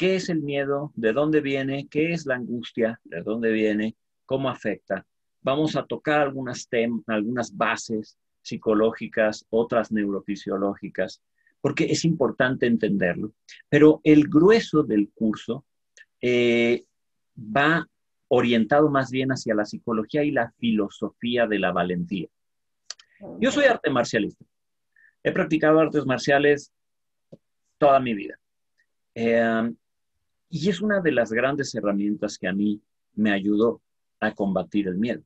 qué 0.00 0.16
es 0.16 0.30
el 0.30 0.40
miedo, 0.40 0.92
de 0.96 1.12
dónde 1.12 1.42
viene, 1.42 1.86
qué 1.90 2.14
es 2.14 2.24
la 2.24 2.36
angustia, 2.36 2.98
de 3.04 3.20
dónde 3.20 3.52
viene, 3.52 3.96
cómo 4.24 4.48
afecta. 4.48 5.06
Vamos 5.42 5.76
a 5.76 5.84
tocar 5.84 6.22
algunas, 6.22 6.66
algunas 7.06 7.54
bases 7.54 8.16
psicológicas, 8.40 9.44
otras 9.50 9.92
neurofisiológicas, 9.92 11.20
porque 11.60 11.84
es 11.84 12.06
importante 12.06 12.64
entenderlo. 12.64 13.34
Pero 13.68 14.00
el 14.02 14.26
grueso 14.26 14.82
del 14.82 15.10
curso 15.10 15.66
eh, 16.22 16.82
va 17.36 17.86
orientado 18.28 18.88
más 18.88 19.10
bien 19.10 19.32
hacia 19.32 19.54
la 19.54 19.66
psicología 19.66 20.24
y 20.24 20.30
la 20.30 20.50
filosofía 20.52 21.46
de 21.46 21.58
la 21.58 21.72
valentía. 21.72 22.28
Yo 23.38 23.50
soy 23.50 23.66
arte 23.66 23.90
marcialista. 23.90 24.46
He 25.22 25.30
practicado 25.30 25.78
artes 25.78 26.06
marciales 26.06 26.72
toda 27.76 28.00
mi 28.00 28.14
vida. 28.14 28.38
Eh, 29.14 29.74
y 30.50 30.68
es 30.68 30.80
una 30.80 31.00
de 31.00 31.12
las 31.12 31.32
grandes 31.32 31.74
herramientas 31.74 32.36
que 32.36 32.48
a 32.48 32.52
mí 32.52 32.82
me 33.14 33.32
ayudó 33.32 33.80
a 34.18 34.34
combatir 34.34 34.88
el 34.88 34.98
miedo. 34.98 35.22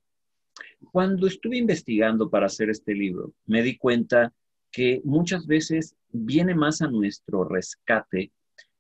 Cuando 0.93 1.27
estuve 1.27 1.57
investigando 1.57 2.31
para 2.31 2.47
hacer 2.47 2.71
este 2.71 2.95
libro, 2.95 3.33
me 3.47 3.63
di 3.63 3.77
cuenta 3.77 4.33
que 4.71 5.01
muchas 5.05 5.47
veces 5.47 5.97
viene 6.11 6.55
más 6.55 6.83
a 6.83 6.89
nuestro 6.89 7.45
rescate 7.45 8.33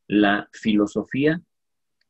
la 0.06 0.48
filosofía 0.52 1.40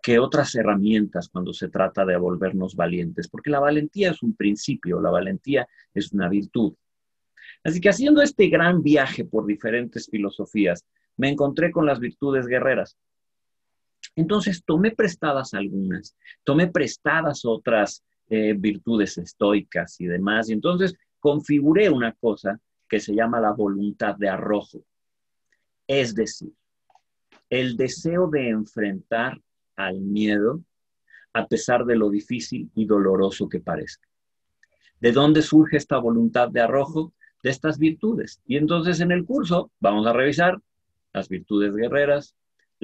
que 0.03 0.19
otras 0.19 0.55
herramientas 0.55 1.29
cuando 1.29 1.55
se 1.55 1.69
trata 1.69 2.05
de 2.05 2.17
volvernos 2.17 2.77
valientes, 2.77 3.29
porque 3.29 3.51
la 3.51 3.61
valentía 3.61 4.11
es 4.11 4.23
un 4.23 4.35
principio, 4.35 5.01
la 5.01 5.11
valentía 5.11 5.67
es 5.95 6.13
una 6.13 6.29
virtud. 6.29 6.75
Así 7.63 7.81
que 7.81 7.89
haciendo 7.89 8.21
este 8.21 8.49
gran 8.49 8.83
viaje 8.83 9.25
por 9.25 9.47
diferentes 9.47 10.09
filosofías, 10.11 10.85
me 11.17 11.31
encontré 11.31 11.71
con 11.71 11.87
las 11.87 12.01
virtudes 12.01 12.47
guerreras. 12.47 12.99
Entonces 14.17 14.63
tomé 14.65 14.93
prestadas 14.93 15.55
algunas, 15.55 16.17
tomé 16.45 16.69
prestadas 16.69 17.45
otras 17.45 18.05
eh, 18.29 18.55
virtudes 18.57 19.19
estoicas 19.19 20.01
y 20.01 20.07
demás, 20.07 20.49
y 20.49 20.53
entonces 20.53 20.95
configuré 21.19 21.91
una 21.91 22.13
cosa 22.13 22.61
que 22.89 23.01
se 23.01 23.15
llama 23.15 23.41
la 23.41 23.53
voluntad 23.53 24.15
de 24.17 24.29
arrojo. 24.29 24.85
Es 25.87 26.15
decir, 26.15 26.53
el 27.51 27.77
deseo 27.77 28.29
de 28.29 28.49
enfrentar 28.51 29.41
al 29.77 30.01
miedo 30.01 30.61
a 31.33 31.47
pesar 31.47 31.85
de 31.85 31.97
lo 31.97 32.09
difícil 32.09 32.71
y 32.75 32.87
doloroso 32.87 33.49
que 33.49 33.61
parezca. 33.61 34.09
¿De 35.01 35.13
dónde 35.13 35.43
surge 35.43 35.77
esta 35.77 35.99
voluntad 35.99 36.49
de 36.49 36.61
arrojo? 36.61 37.13
De 37.43 37.51
estas 37.51 37.79
virtudes. 37.79 38.41
Y 38.47 38.57
entonces 38.57 39.01
en 39.01 39.13
el 39.13 39.25
curso 39.27 39.71
vamos 39.81 40.07
a 40.07 40.13
revisar 40.13 40.61
las 41.13 41.29
virtudes 41.29 41.75
guerreras, 41.75 42.35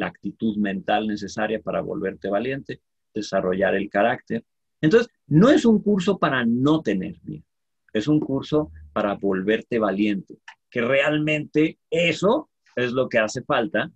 la 0.00 0.06
actitud 0.06 0.56
mental 0.56 1.06
necesaria 1.06 1.60
para 1.60 1.82
volverte 1.82 2.28
valiente, 2.28 2.80
desarrollar 3.14 3.74
el 3.74 3.88
carácter. 3.90 4.44
Entonces, 4.80 5.12
no 5.26 5.50
es 5.50 5.64
un 5.64 5.82
curso 5.82 6.18
para 6.18 6.44
no 6.44 6.80
tener 6.80 7.16
miedo, 7.22 7.44
es 7.92 8.08
un 8.08 8.18
curso 8.18 8.72
para 8.92 9.14
volverte 9.14 9.78
valiente, 9.78 10.38
que 10.70 10.80
realmente 10.80 11.78
eso 11.90 12.48
es 12.74 12.92
lo 12.92 13.08
que 13.08 13.18
hace 13.18 13.42
falta 13.42 13.90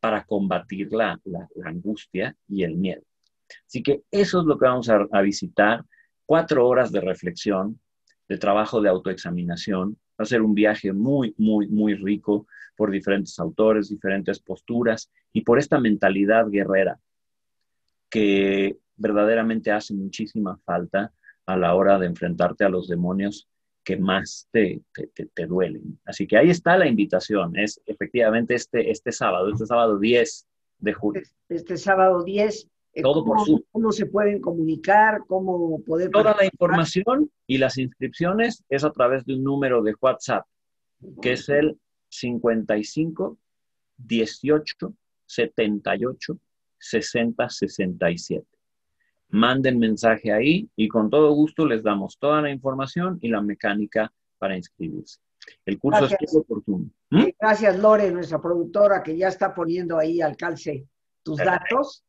para 0.00 0.24
combatir 0.24 0.92
la, 0.92 1.20
angustia 1.64 2.36
y 2.48 2.62
el 2.62 2.76
miedo. 2.76 3.02
Así 3.66 3.82
que 3.82 4.02
eso 4.12 4.40
es 4.40 4.46
lo 4.46 4.58
que 4.58 4.66
vamos 4.66 4.88
a, 4.88 5.08
a 5.10 5.22
visitar, 5.22 5.84
cuatro 6.24 6.68
horas 6.68 6.92
de 6.92 7.00
reflexión, 7.00 7.80
de 8.28 8.38
trabajo 8.38 8.80
de 8.80 8.90
autoexaminación. 8.90 9.98
Va 10.20 10.22
a 10.22 10.24
ser 10.24 10.42
un 10.42 10.54
viaje 10.54 10.92
muy, 10.92 11.34
muy, 11.36 11.66
muy 11.66 11.94
rico 11.94 12.46
por 12.78 12.92
diferentes 12.92 13.36
autores, 13.40 13.88
diferentes 13.88 14.38
posturas 14.38 15.10
y 15.32 15.40
por 15.40 15.58
esta 15.58 15.80
mentalidad 15.80 16.48
guerrera 16.48 17.00
que 18.08 18.78
verdaderamente 18.96 19.72
hace 19.72 19.94
muchísima 19.94 20.56
falta 20.64 21.12
a 21.44 21.56
la 21.56 21.74
hora 21.74 21.98
de 21.98 22.06
enfrentarte 22.06 22.64
a 22.64 22.68
los 22.68 22.86
demonios 22.86 23.48
que 23.82 23.96
más 23.96 24.48
te, 24.52 24.82
te, 25.34 25.46
duelen. 25.46 25.98
Así 26.04 26.28
que 26.28 26.36
ahí 26.36 26.50
está 26.50 26.76
la 26.76 26.86
invitación, 26.86 27.56
es 27.56 27.80
efectivamente 27.84 28.54
este, 28.54 28.92
este 28.92 29.10
sábado, 29.10 29.50
este 29.50 29.66
sábado 29.66 29.98
10 29.98 30.46
de 30.78 30.92
julio. 30.92 31.22
Este, 31.22 31.54
este 31.56 31.76
sábado 31.78 32.22
10. 32.22 32.68
Eh, 32.92 33.02
Todo 33.02 33.24
¿cómo, 33.24 33.34
por 33.34 33.44
Zoom. 33.44 33.60
¿Cómo 33.72 33.90
se 33.90 34.06
pueden 34.06 34.40
comunicar? 34.40 35.22
¿Cómo 35.26 35.82
poder...? 35.82 36.10
Toda 36.10 36.36
la 36.36 36.44
información 36.44 37.28
y 37.48 37.58
las 37.58 37.76
inscripciones 37.76 38.62
es 38.68 38.84
a 38.84 38.92
través 38.92 39.24
de 39.24 39.34
un 39.34 39.42
número 39.42 39.82
de 39.82 39.94
WhatsApp, 40.00 40.46
que 41.20 41.32
es 41.32 41.48
el 41.48 41.76
55 42.08 43.38
18 43.96 44.94
78 45.26 46.38
60 46.78 47.48
67 47.48 48.58
manden 49.30 49.78
mensaje 49.78 50.32
ahí 50.32 50.68
y 50.76 50.88
con 50.88 51.10
todo 51.10 51.32
gusto 51.32 51.66
les 51.66 51.82
damos 51.82 52.18
toda 52.18 52.42
la 52.42 52.50
información 52.50 53.18
y 53.20 53.28
la 53.28 53.42
mecánica 53.42 54.12
para 54.38 54.56
inscribirse. 54.56 55.20
El 55.64 55.78
curso 55.78 56.04
es 56.04 56.16
todo 56.30 56.40
oportuno. 56.40 56.90
¿Mm? 57.10 57.26
Gracias, 57.40 57.78
Lore, 57.78 58.10
nuestra 58.10 58.40
productora, 58.40 59.02
que 59.02 59.16
ya 59.16 59.28
está 59.28 59.54
poniendo 59.54 59.98
ahí 59.98 60.20
al 60.20 60.36
calce 60.36 60.86
tus 61.22 61.38
datos. 61.38 62.04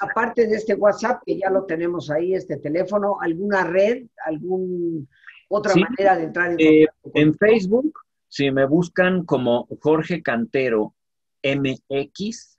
Aparte 0.00 0.46
de 0.46 0.56
este 0.56 0.74
WhatsApp, 0.74 1.22
que 1.24 1.38
ya 1.38 1.50
lo 1.50 1.64
tenemos 1.64 2.10
ahí, 2.10 2.34
este 2.34 2.56
teléfono, 2.56 3.18
¿alguna 3.20 3.64
red, 3.64 4.06
alguna 4.24 5.06
otra 5.48 5.74
manera 5.76 6.16
de 6.16 6.24
entrar 6.24 6.52
en 6.52 6.60
eh, 6.60 6.86
En 7.14 7.34
Facebook, 7.34 7.92
si 8.30 8.50
me 8.52 8.64
buscan 8.64 9.24
como 9.24 9.66
Jorge 9.80 10.22
Cantero 10.22 10.94
MX, 11.42 12.58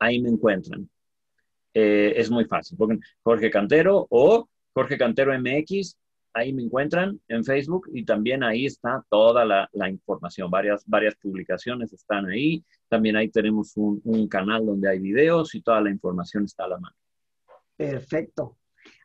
ahí 0.00 0.20
me 0.20 0.30
encuentran. 0.30 0.90
Eh, 1.72 2.12
es 2.16 2.28
muy 2.28 2.44
fácil. 2.44 2.76
Jorge 3.22 3.50
Cantero 3.50 4.08
o 4.10 4.48
Jorge 4.74 4.98
Cantero 4.98 5.32
MX, 5.38 5.96
ahí 6.34 6.52
me 6.52 6.64
encuentran 6.64 7.20
en 7.28 7.44
Facebook 7.44 7.88
y 7.94 8.04
también 8.04 8.42
ahí 8.42 8.66
está 8.66 9.04
toda 9.08 9.44
la, 9.44 9.88
información. 9.88 10.50
Varias, 10.50 10.82
varias 10.86 11.14
publicaciones 11.14 11.92
están 11.92 12.26
ahí. 12.26 12.64
También 12.88 13.14
ahí 13.14 13.28
tenemos 13.28 13.76
un, 13.76 14.00
un, 14.02 14.26
canal 14.26 14.66
donde 14.66 14.90
hay 14.90 14.98
videos 14.98 15.54
y 15.54 15.62
toda 15.62 15.80
la 15.80 15.90
información 15.90 16.46
está 16.46 16.64
a 16.64 16.68
la 16.68 16.78
mano. 16.78 16.96
Perfecto. 17.76 18.56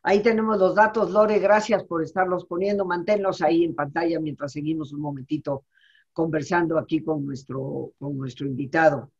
Ahí 0.02 0.20
tenemos 0.20 0.58
los 0.58 0.74
datos, 0.74 1.12
Lore, 1.12 1.38
gracias 1.38 1.84
por 1.84 2.02
estarlos 2.02 2.44
poniendo. 2.44 2.84
Manténlos 2.84 3.40
ahí 3.40 3.62
en 3.62 3.74
pantalla 3.76 4.18
mientras 4.18 4.50
seguimos 4.50 4.92
un 4.92 5.00
momentito 5.00 5.64
conversando 6.16 6.78
aquí 6.78 7.02
con 7.02 7.26
nuestro, 7.26 7.92
con 7.98 8.16
nuestro 8.16 8.46
invitado. 8.46 9.12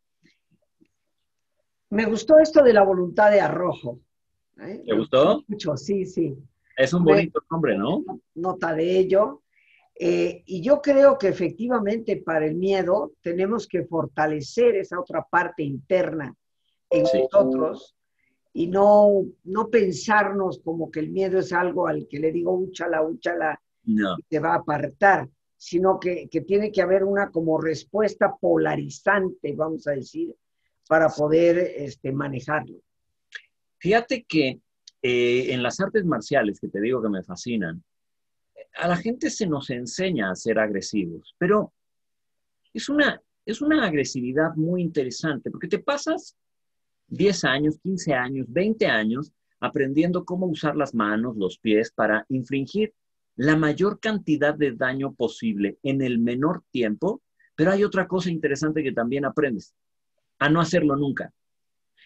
Me 1.90 2.06
gustó 2.06 2.38
esto 2.38 2.62
de 2.62 2.72
la 2.72 2.84
voluntad 2.84 3.30
de 3.30 3.38
arrojo. 3.38 4.00
¿eh? 4.58 4.82
¿Te 4.82 4.94
gustó? 4.96 5.44
Mucho, 5.46 5.76
sí, 5.76 6.06
sí. 6.06 6.34
Es 6.74 6.94
un 6.94 7.04
bonito 7.04 7.38
nombre, 7.50 7.76
¿no? 7.76 8.02
Nota 8.36 8.72
de 8.72 8.98
ello. 8.98 9.42
Eh, 9.94 10.42
y 10.46 10.62
yo 10.62 10.80
creo 10.80 11.18
que 11.18 11.28
efectivamente 11.28 12.16
para 12.16 12.46
el 12.46 12.54
miedo 12.54 13.12
tenemos 13.20 13.66
que 13.66 13.84
fortalecer 13.84 14.76
esa 14.76 14.98
otra 14.98 15.22
parte 15.30 15.62
interna 15.62 16.34
en 16.88 17.02
nosotros 17.02 17.94
y 18.54 18.68
no, 18.68 19.22
no 19.44 19.68
pensarnos 19.68 20.60
como 20.64 20.90
que 20.90 21.00
el 21.00 21.10
miedo 21.10 21.38
es 21.40 21.52
algo 21.52 21.88
al 21.88 22.08
que 22.08 22.18
le 22.18 22.32
digo 22.32 22.52
úchala, 22.52 23.02
úchala 23.02 23.60
no. 23.84 24.16
y 24.18 24.22
te 24.22 24.38
va 24.38 24.54
a 24.54 24.58
apartar, 24.58 25.28
sino 25.56 25.98
que, 25.98 26.28
que 26.28 26.42
tiene 26.42 26.70
que 26.70 26.82
haber 26.82 27.04
una 27.04 27.30
como 27.30 27.58
respuesta 27.58 28.36
polarizante, 28.40 29.54
vamos 29.54 29.86
a 29.86 29.92
decir, 29.92 30.34
para 30.88 31.08
poder 31.08 31.58
este, 31.58 32.12
manejarlo. 32.12 32.76
Fíjate 33.78 34.24
que 34.24 34.60
eh, 35.02 35.52
en 35.52 35.62
las 35.62 35.80
artes 35.80 36.04
marciales, 36.04 36.60
que 36.60 36.68
te 36.68 36.80
digo 36.80 37.02
que 37.02 37.08
me 37.08 37.22
fascinan, 37.22 37.82
a 38.76 38.88
la 38.88 38.96
gente 38.96 39.30
se 39.30 39.46
nos 39.46 39.70
enseña 39.70 40.30
a 40.30 40.34
ser 40.34 40.58
agresivos, 40.58 41.34
pero 41.38 41.72
es 42.74 42.88
una, 42.88 43.20
es 43.44 43.62
una 43.62 43.86
agresividad 43.86 44.54
muy 44.54 44.82
interesante, 44.82 45.50
porque 45.50 45.68
te 45.68 45.78
pasas 45.78 46.36
10 47.08 47.44
años, 47.44 47.78
15 47.82 48.12
años, 48.14 48.46
20 48.48 48.86
años 48.86 49.32
aprendiendo 49.60 50.24
cómo 50.24 50.46
usar 50.46 50.76
las 50.76 50.94
manos, 50.94 51.36
los 51.36 51.58
pies 51.58 51.90
para 51.90 52.26
infringir 52.28 52.92
la 53.36 53.56
mayor 53.56 54.00
cantidad 54.00 54.54
de 54.54 54.72
daño 54.72 55.14
posible 55.14 55.78
en 55.82 56.02
el 56.02 56.18
menor 56.18 56.64
tiempo, 56.70 57.22
pero 57.54 57.70
hay 57.70 57.84
otra 57.84 58.08
cosa 58.08 58.30
interesante 58.30 58.82
que 58.82 58.92
también 58.92 59.24
aprendes 59.24 59.74
a 60.38 60.48
no 60.48 60.60
hacerlo 60.60 60.96
nunca. 60.96 61.32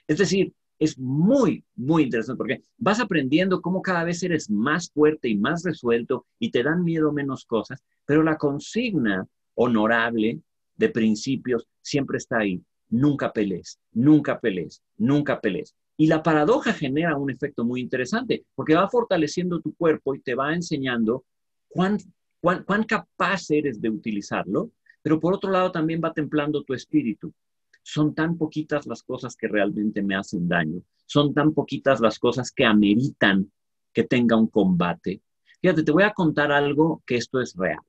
Es 0.07 0.19
decir, 0.19 0.53
es 0.79 0.99
muy, 0.99 1.65
muy 1.77 2.05
interesante 2.05 2.39
porque 2.39 2.63
vas 2.79 3.01
aprendiendo 3.01 3.61
cómo 3.61 3.83
cada 3.83 4.03
vez 4.03 4.23
eres 4.23 4.51
más 4.51 4.91
fuerte 4.91 5.29
y 5.29 5.37
más 5.37 5.63
resuelto 5.63 6.27
y 6.39 6.51
te 6.51 6.63
dan 6.63 6.83
miedo 6.85 7.13
menos 7.13 7.45
cosas, 7.45 7.85
pero 8.07 8.23
la 8.23 8.39
consigna 8.39 9.27
honorable 9.55 10.41
de 10.77 10.89
principios 10.89 11.69
siempre 11.83 12.19
está 12.19 12.39
ahí. 12.39 12.63
Nunca 12.89 13.33
pelees, 13.33 13.79
nunca 13.93 14.41
pelees, 14.41 14.83
nunca 14.97 15.41
pelees. 15.41 15.77
Y 16.01 16.07
la 16.07 16.23
paradoja 16.23 16.73
genera 16.73 17.15
un 17.19 17.31
efecto 17.31 17.63
muy 17.63 17.83
interesante 17.83 18.47
porque 18.55 18.75
va 18.75 18.89
fortaleciendo 18.89 19.61
tu 19.61 19.75
cuerpo 19.75 20.15
y 20.15 20.21
te 20.21 20.35
va 20.35 20.55
enseñando 20.55 21.27
cuán 21.69 21.99
cuán, 22.41 22.65
cuán 22.65 22.85
capaz 22.85 23.51
eres 23.51 23.83
de 23.83 23.91
utilizarlo, 23.91 24.71
pero 25.03 25.21
por 25.21 25.35
otro 25.35 25.51
lado 25.51 25.71
también 25.71 26.01
va 26.03 26.15
templando 26.15 26.65
tu 26.65 26.73
espíritu. 26.73 27.35
Son 27.83 28.15
tan 28.15 28.39
poquitas 28.39 28.87
las 28.87 29.03
cosas 29.03 29.37
que 29.37 29.47
realmente 29.47 30.03
me 30.03 30.17
hacen 30.17 30.49
daño, 30.49 30.81
son 31.05 31.35
tan 31.35 31.53
poquitas 31.53 32.01
las 32.01 32.19
cosas 32.19 32.51
que 32.51 32.65
ameritan 32.65 33.53
que 33.93 34.05
tenga 34.05 34.37
un 34.37 34.47
combate. 34.47 35.21
Fíjate, 35.61 35.83
te 35.83 35.93
voy 35.93 36.05
a 36.05 36.15
contar 36.15 36.51
algo 36.51 37.03
que 37.05 37.17
esto 37.17 37.43
es 37.43 37.55
real. 37.55 37.85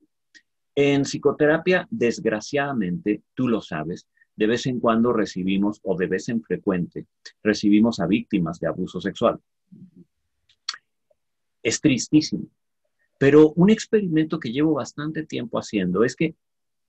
En 0.74 1.06
psicoterapia, 1.06 1.88
desgraciadamente, 1.90 3.22
tú 3.32 3.48
lo 3.48 3.62
sabes, 3.62 4.06
de 4.42 4.48
vez 4.48 4.66
en 4.66 4.80
cuando 4.80 5.12
recibimos, 5.12 5.78
o 5.84 5.96
de 5.96 6.08
vez 6.08 6.28
en 6.28 6.42
frecuente, 6.42 7.06
recibimos 7.44 8.00
a 8.00 8.08
víctimas 8.08 8.58
de 8.58 8.66
abuso 8.66 9.00
sexual. 9.00 9.38
Es 11.62 11.80
tristísimo. 11.80 12.48
Pero 13.18 13.52
un 13.52 13.70
experimento 13.70 14.40
que 14.40 14.50
llevo 14.50 14.72
bastante 14.74 15.24
tiempo 15.24 15.60
haciendo 15.60 16.02
es 16.02 16.16
que 16.16 16.34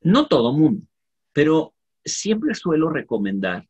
no 0.01 0.26
todo 0.26 0.51
mundo, 0.51 0.88
pero 1.32 1.76
siempre 2.04 2.56
suelo 2.56 2.89
recomendar, 2.89 3.70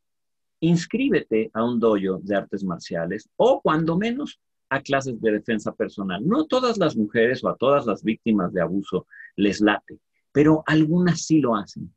inscríbete 0.60 1.50
a 1.52 1.62
un 1.62 1.78
dojo 1.78 2.20
de 2.22 2.36
artes 2.36 2.64
marciales 2.64 3.28
o 3.36 3.60
cuando 3.60 3.98
menos 3.98 4.40
a 4.70 4.80
clases 4.80 5.20
de 5.20 5.30
defensa 5.30 5.74
personal. 5.74 6.26
No 6.26 6.46
todas 6.46 6.78
las 6.78 6.96
mujeres 6.96 7.44
o 7.44 7.50
a 7.50 7.56
todas 7.56 7.84
las 7.84 8.02
víctimas 8.02 8.50
de 8.54 8.62
abuso 8.62 9.06
les 9.36 9.60
late, 9.60 9.98
pero 10.32 10.62
algunas 10.64 11.20
sí 11.20 11.40
lo 11.40 11.54
hacen. 11.54 11.92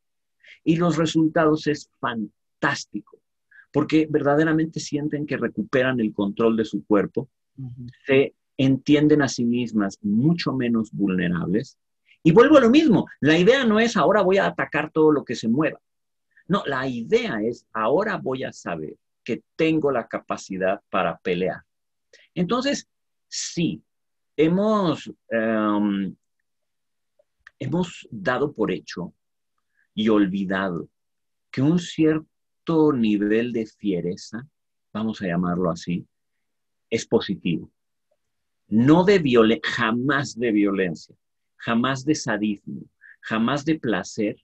Y 0.63 0.75
los 0.75 0.97
resultados 0.97 1.67
es 1.67 1.89
fantástico, 1.99 3.19
porque 3.71 4.07
verdaderamente 4.09 4.79
sienten 4.79 5.25
que 5.25 5.37
recuperan 5.37 5.99
el 5.99 6.13
control 6.13 6.57
de 6.57 6.65
su 6.65 6.85
cuerpo, 6.85 7.29
se 8.05 8.35
entienden 8.57 9.21
a 9.21 9.27
sí 9.27 9.45
mismas 9.45 9.99
mucho 10.01 10.53
menos 10.53 10.91
vulnerables. 10.91 11.77
Y 12.23 12.31
vuelvo 12.31 12.57
a 12.57 12.61
lo 12.61 12.69
mismo, 12.69 13.05
la 13.19 13.37
idea 13.37 13.63
no 13.65 13.79
es 13.79 13.95
ahora 13.95 14.21
voy 14.21 14.37
a 14.37 14.47
atacar 14.47 14.91
todo 14.91 15.11
lo 15.11 15.23
que 15.23 15.35
se 15.35 15.47
mueva. 15.47 15.79
No, 16.47 16.63
la 16.65 16.87
idea 16.87 17.41
es 17.41 17.65
ahora 17.73 18.17
voy 18.17 18.43
a 18.43 18.51
saber 18.51 18.95
que 19.23 19.43
tengo 19.55 19.91
la 19.91 20.07
capacidad 20.07 20.81
para 20.89 21.17
pelear. 21.17 21.63
Entonces, 22.33 22.87
sí, 23.27 23.83
hemos, 24.37 25.11
em, 25.29 26.15
hemos 27.59 28.07
dado 28.09 28.53
por 28.53 28.71
hecho 28.71 29.13
y 29.97 30.09
olvidado 30.09 30.87
que 31.51 31.61
un 31.61 31.79
cierto 31.79 32.93
nivel 32.93 33.51
de 33.51 33.65
fiereza, 33.65 34.47
vamos 34.93 35.21
a 35.21 35.27
llamarlo 35.27 35.71
así, 35.71 36.05
es 36.89 37.05
positivo 37.05 37.69
no 38.67 39.03
de 39.03 39.19
violencia, 39.19 39.61
jamás 39.63 40.37
de 40.37 40.51
violencia, 40.51 41.15
jamás 41.55 42.03
de 42.05 42.15
sadismo, 42.15 42.81
jamás 43.21 43.63
de 43.65 43.79
placer 43.79 44.35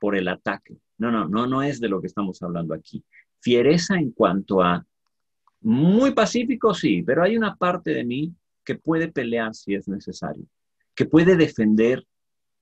por 0.00 0.16
el 0.16 0.28
ataque. 0.28 0.76
No, 0.98 1.10
no, 1.10 1.28
no, 1.28 1.46
no 1.46 1.62
es 1.62 1.80
de 1.80 1.88
lo 1.88 2.00
que 2.00 2.06
estamos 2.06 2.42
hablando 2.42 2.74
aquí. 2.74 3.04
Fiereza 3.40 3.96
en 3.96 4.12
cuanto 4.12 4.62
a 4.62 4.84
muy 5.60 6.12
pacífico, 6.12 6.72
sí, 6.72 7.02
pero 7.02 7.22
hay 7.22 7.36
una 7.36 7.54
parte 7.56 7.92
de 7.92 8.04
mí 8.04 8.34
que 8.64 8.76
puede 8.76 9.08
pelear 9.08 9.54
si 9.54 9.74
es 9.74 9.88
necesario, 9.88 10.46
que 10.94 11.04
puede 11.04 11.36
defender 11.36 12.06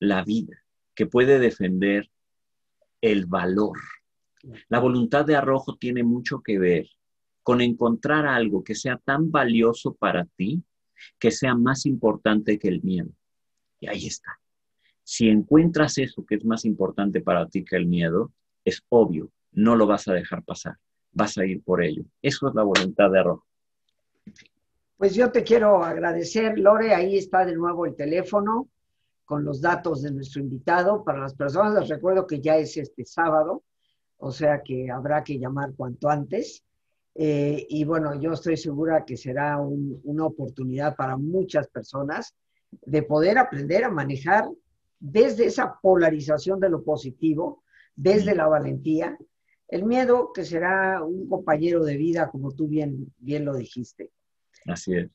la 0.01 0.25
vida, 0.25 0.65
que 0.95 1.07
puede 1.07 1.39
defender 1.39 2.11
el 3.05 3.27
valor. 3.27 3.79
La 4.69 4.81
voluntad 4.81 5.27
de 5.27 5.37
arrojo 5.37 5.77
tiene 5.77 6.03
mucho 6.03 6.41
que 6.41 6.59
ver 6.59 6.89
con 7.43 7.61
encontrar 7.61 8.27
algo 8.27 8.65
que 8.65 8.75
sea 8.75 8.97
tan 8.97 9.31
valioso 9.31 9.95
para 9.95 10.25
ti 10.25 10.65
que 11.19 11.31
sea 11.31 11.55
más 11.55 11.85
importante 11.85 12.59
que 12.59 12.69
el 12.69 12.83
miedo. 12.83 13.11
Y 13.79 13.89
ahí 13.89 14.07
está. 14.07 14.41
Si 15.03 15.29
encuentras 15.29 15.99
eso 15.99 16.25
que 16.25 16.37
es 16.37 16.47
más 16.47 16.65
importante 16.65 17.21
para 17.21 17.47
ti 17.47 17.63
que 17.63 17.77
el 17.77 17.85
miedo, 17.85 18.33
es 18.65 18.83
obvio, 18.89 19.31
no 19.53 19.77
lo 19.77 19.87
vas 19.87 20.09
a 20.09 20.15
dejar 20.15 20.43
pasar, 20.43 20.77
vas 21.13 21.37
a 21.37 21.45
ir 21.45 21.63
por 21.63 21.85
ello. 21.85 22.05
Eso 22.23 22.49
es 22.49 22.55
la 22.55 22.63
voluntad 22.63 23.11
de 23.11 23.21
Arrojo. 23.21 23.47
Pues 24.97 25.15
yo 25.15 25.31
te 25.31 25.45
quiero 25.45 25.85
agradecer, 25.85 26.59
Lore, 26.59 26.95
ahí 26.95 27.19
está 27.19 27.45
de 27.45 27.55
nuevo 27.55 27.85
el 27.85 27.95
teléfono 27.95 28.71
con 29.25 29.45
los 29.45 29.61
datos 29.61 30.03
de 30.03 30.11
nuestro 30.11 30.41
invitado. 30.41 31.05
Para 31.05 31.21
las 31.21 31.35
personas 31.35 31.75
les 31.75 31.89
recuerdo 31.89 32.27
que 32.27 32.41
ya 32.41 32.57
es 32.57 32.77
este 32.77 33.05
sábado, 33.05 33.63
o 34.19 34.31
sea 34.31 34.63
que 34.63 34.91
habrá 34.91 35.25
que 35.25 35.39
llamar 35.39 35.75
cuanto 35.75 36.09
antes. 36.09 36.65
Eh, 37.15 37.67
y 37.69 37.85
bueno, 37.85 38.21
yo 38.21 38.33
estoy 38.33 38.57
segura 38.57 39.05
que 39.05 39.17
será 39.17 39.59
una 39.59 40.27
oportunidad 40.27 40.97
para 40.97 41.17
muchas 41.17 41.69
personas 41.69 42.35
de 42.83 43.03
poder 43.03 43.39
aprender 43.39 43.85
a 43.85 43.91
manejar 43.91 44.49
desde 44.99 45.47
esa 45.47 45.79
polarización 45.81 46.59
de 46.59 46.71
lo 46.71 46.83
positivo, 46.83 47.63
desde 47.95 48.35
la 48.35 48.49
valentía, 48.49 49.17
el 49.69 49.85
miedo 49.85 50.33
que 50.33 50.45
será 50.45 51.03
un 51.03 51.29
compañero 51.29 51.85
de 51.85 51.97
vida, 51.97 52.31
como 52.31 52.53
tú 52.53 52.69
bien, 52.69 53.13
bien 53.19 53.45
lo 53.45 53.55
dijiste. 53.55 54.11
Así 54.67 54.95
es. 54.95 55.11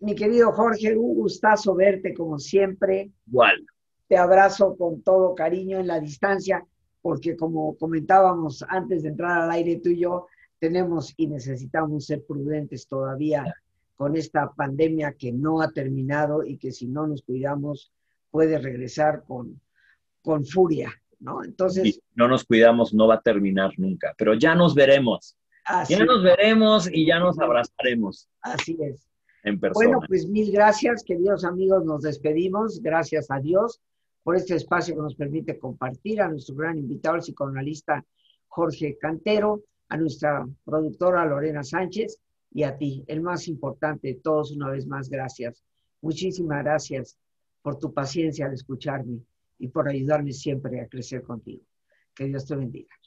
Mi 0.00 0.14
querido 0.14 0.52
Jorge, 0.52 0.96
un 0.96 1.14
gustazo 1.14 1.74
verte 1.74 2.14
como 2.14 2.38
siempre. 2.38 3.10
Igual. 3.26 3.66
Te 4.06 4.16
abrazo 4.16 4.76
con 4.76 5.02
todo 5.02 5.34
cariño 5.34 5.78
en 5.78 5.86
la 5.86 6.00
distancia, 6.00 6.64
porque 7.02 7.36
como 7.36 7.76
comentábamos 7.76 8.64
antes 8.68 9.02
de 9.02 9.10
entrar 9.10 9.42
al 9.42 9.50
aire 9.50 9.80
tú 9.82 9.90
y 9.90 10.00
yo, 10.00 10.26
tenemos 10.58 11.12
y 11.16 11.26
necesitamos 11.26 12.06
ser 12.06 12.24
prudentes 12.26 12.86
todavía 12.86 13.54
con 13.96 14.16
esta 14.16 14.52
pandemia 14.52 15.12
que 15.12 15.32
no 15.32 15.60
ha 15.60 15.72
terminado 15.72 16.44
y 16.44 16.56
que 16.56 16.70
si 16.72 16.86
no 16.86 17.06
nos 17.06 17.22
cuidamos 17.22 17.92
puede 18.30 18.58
regresar 18.58 19.24
con, 19.24 19.60
con 20.22 20.44
furia, 20.44 20.92
¿no? 21.18 21.42
Entonces... 21.42 22.00
no 22.14 22.28
nos 22.28 22.44
cuidamos, 22.44 22.94
no 22.94 23.08
va 23.08 23.16
a 23.16 23.20
terminar 23.20 23.72
nunca, 23.76 24.14
pero 24.16 24.34
ya 24.34 24.54
nos 24.54 24.74
veremos. 24.74 25.36
ya 25.88 26.04
nos 26.04 26.22
veremos 26.22 26.88
y 26.92 27.06
ya 27.06 27.18
nos 27.18 27.38
abrazaremos. 27.38 28.28
Así 28.40 28.76
es. 28.80 29.08
Bueno, 29.74 30.00
pues 30.06 30.26
mil 30.28 30.50
gracias, 30.52 31.04
queridos 31.04 31.44
amigos, 31.44 31.84
nos 31.84 32.02
despedimos. 32.02 32.80
Gracias 32.82 33.30
a 33.30 33.38
Dios 33.40 33.80
por 34.22 34.36
este 34.36 34.54
espacio 34.56 34.94
que 34.94 35.02
nos 35.02 35.14
permite 35.14 35.58
compartir 35.58 36.20
a 36.20 36.28
nuestro 36.28 36.54
gran 36.56 36.78
invitado, 36.78 37.16
el 37.16 37.22
psicoanalista 37.22 38.04
Jorge 38.48 38.98
Cantero 38.98 39.62
a 39.88 39.96
nuestra 39.96 40.46
productora 40.64 41.24
Lorena 41.24 41.62
Sánchez 41.62 42.18
y 42.52 42.62
a 42.62 42.76
ti, 42.76 43.04
el 43.06 43.20
más 43.20 43.48
importante 43.48 44.08
de 44.08 44.14
todos, 44.14 44.52
una 44.52 44.70
vez 44.70 44.86
más, 44.86 45.08
gracias. 45.08 45.64
Muchísimas 46.00 46.62
gracias 46.62 47.16
por 47.62 47.78
tu 47.78 47.92
paciencia 47.92 48.46
al 48.46 48.54
escucharme 48.54 49.20
y 49.58 49.68
por 49.68 49.88
ayudarme 49.88 50.32
siempre 50.32 50.80
a 50.80 50.88
crecer 50.88 51.22
contigo. 51.22 51.62
Que 52.14 52.24
Dios 52.26 52.46
te 52.46 52.56
bendiga. 52.56 52.97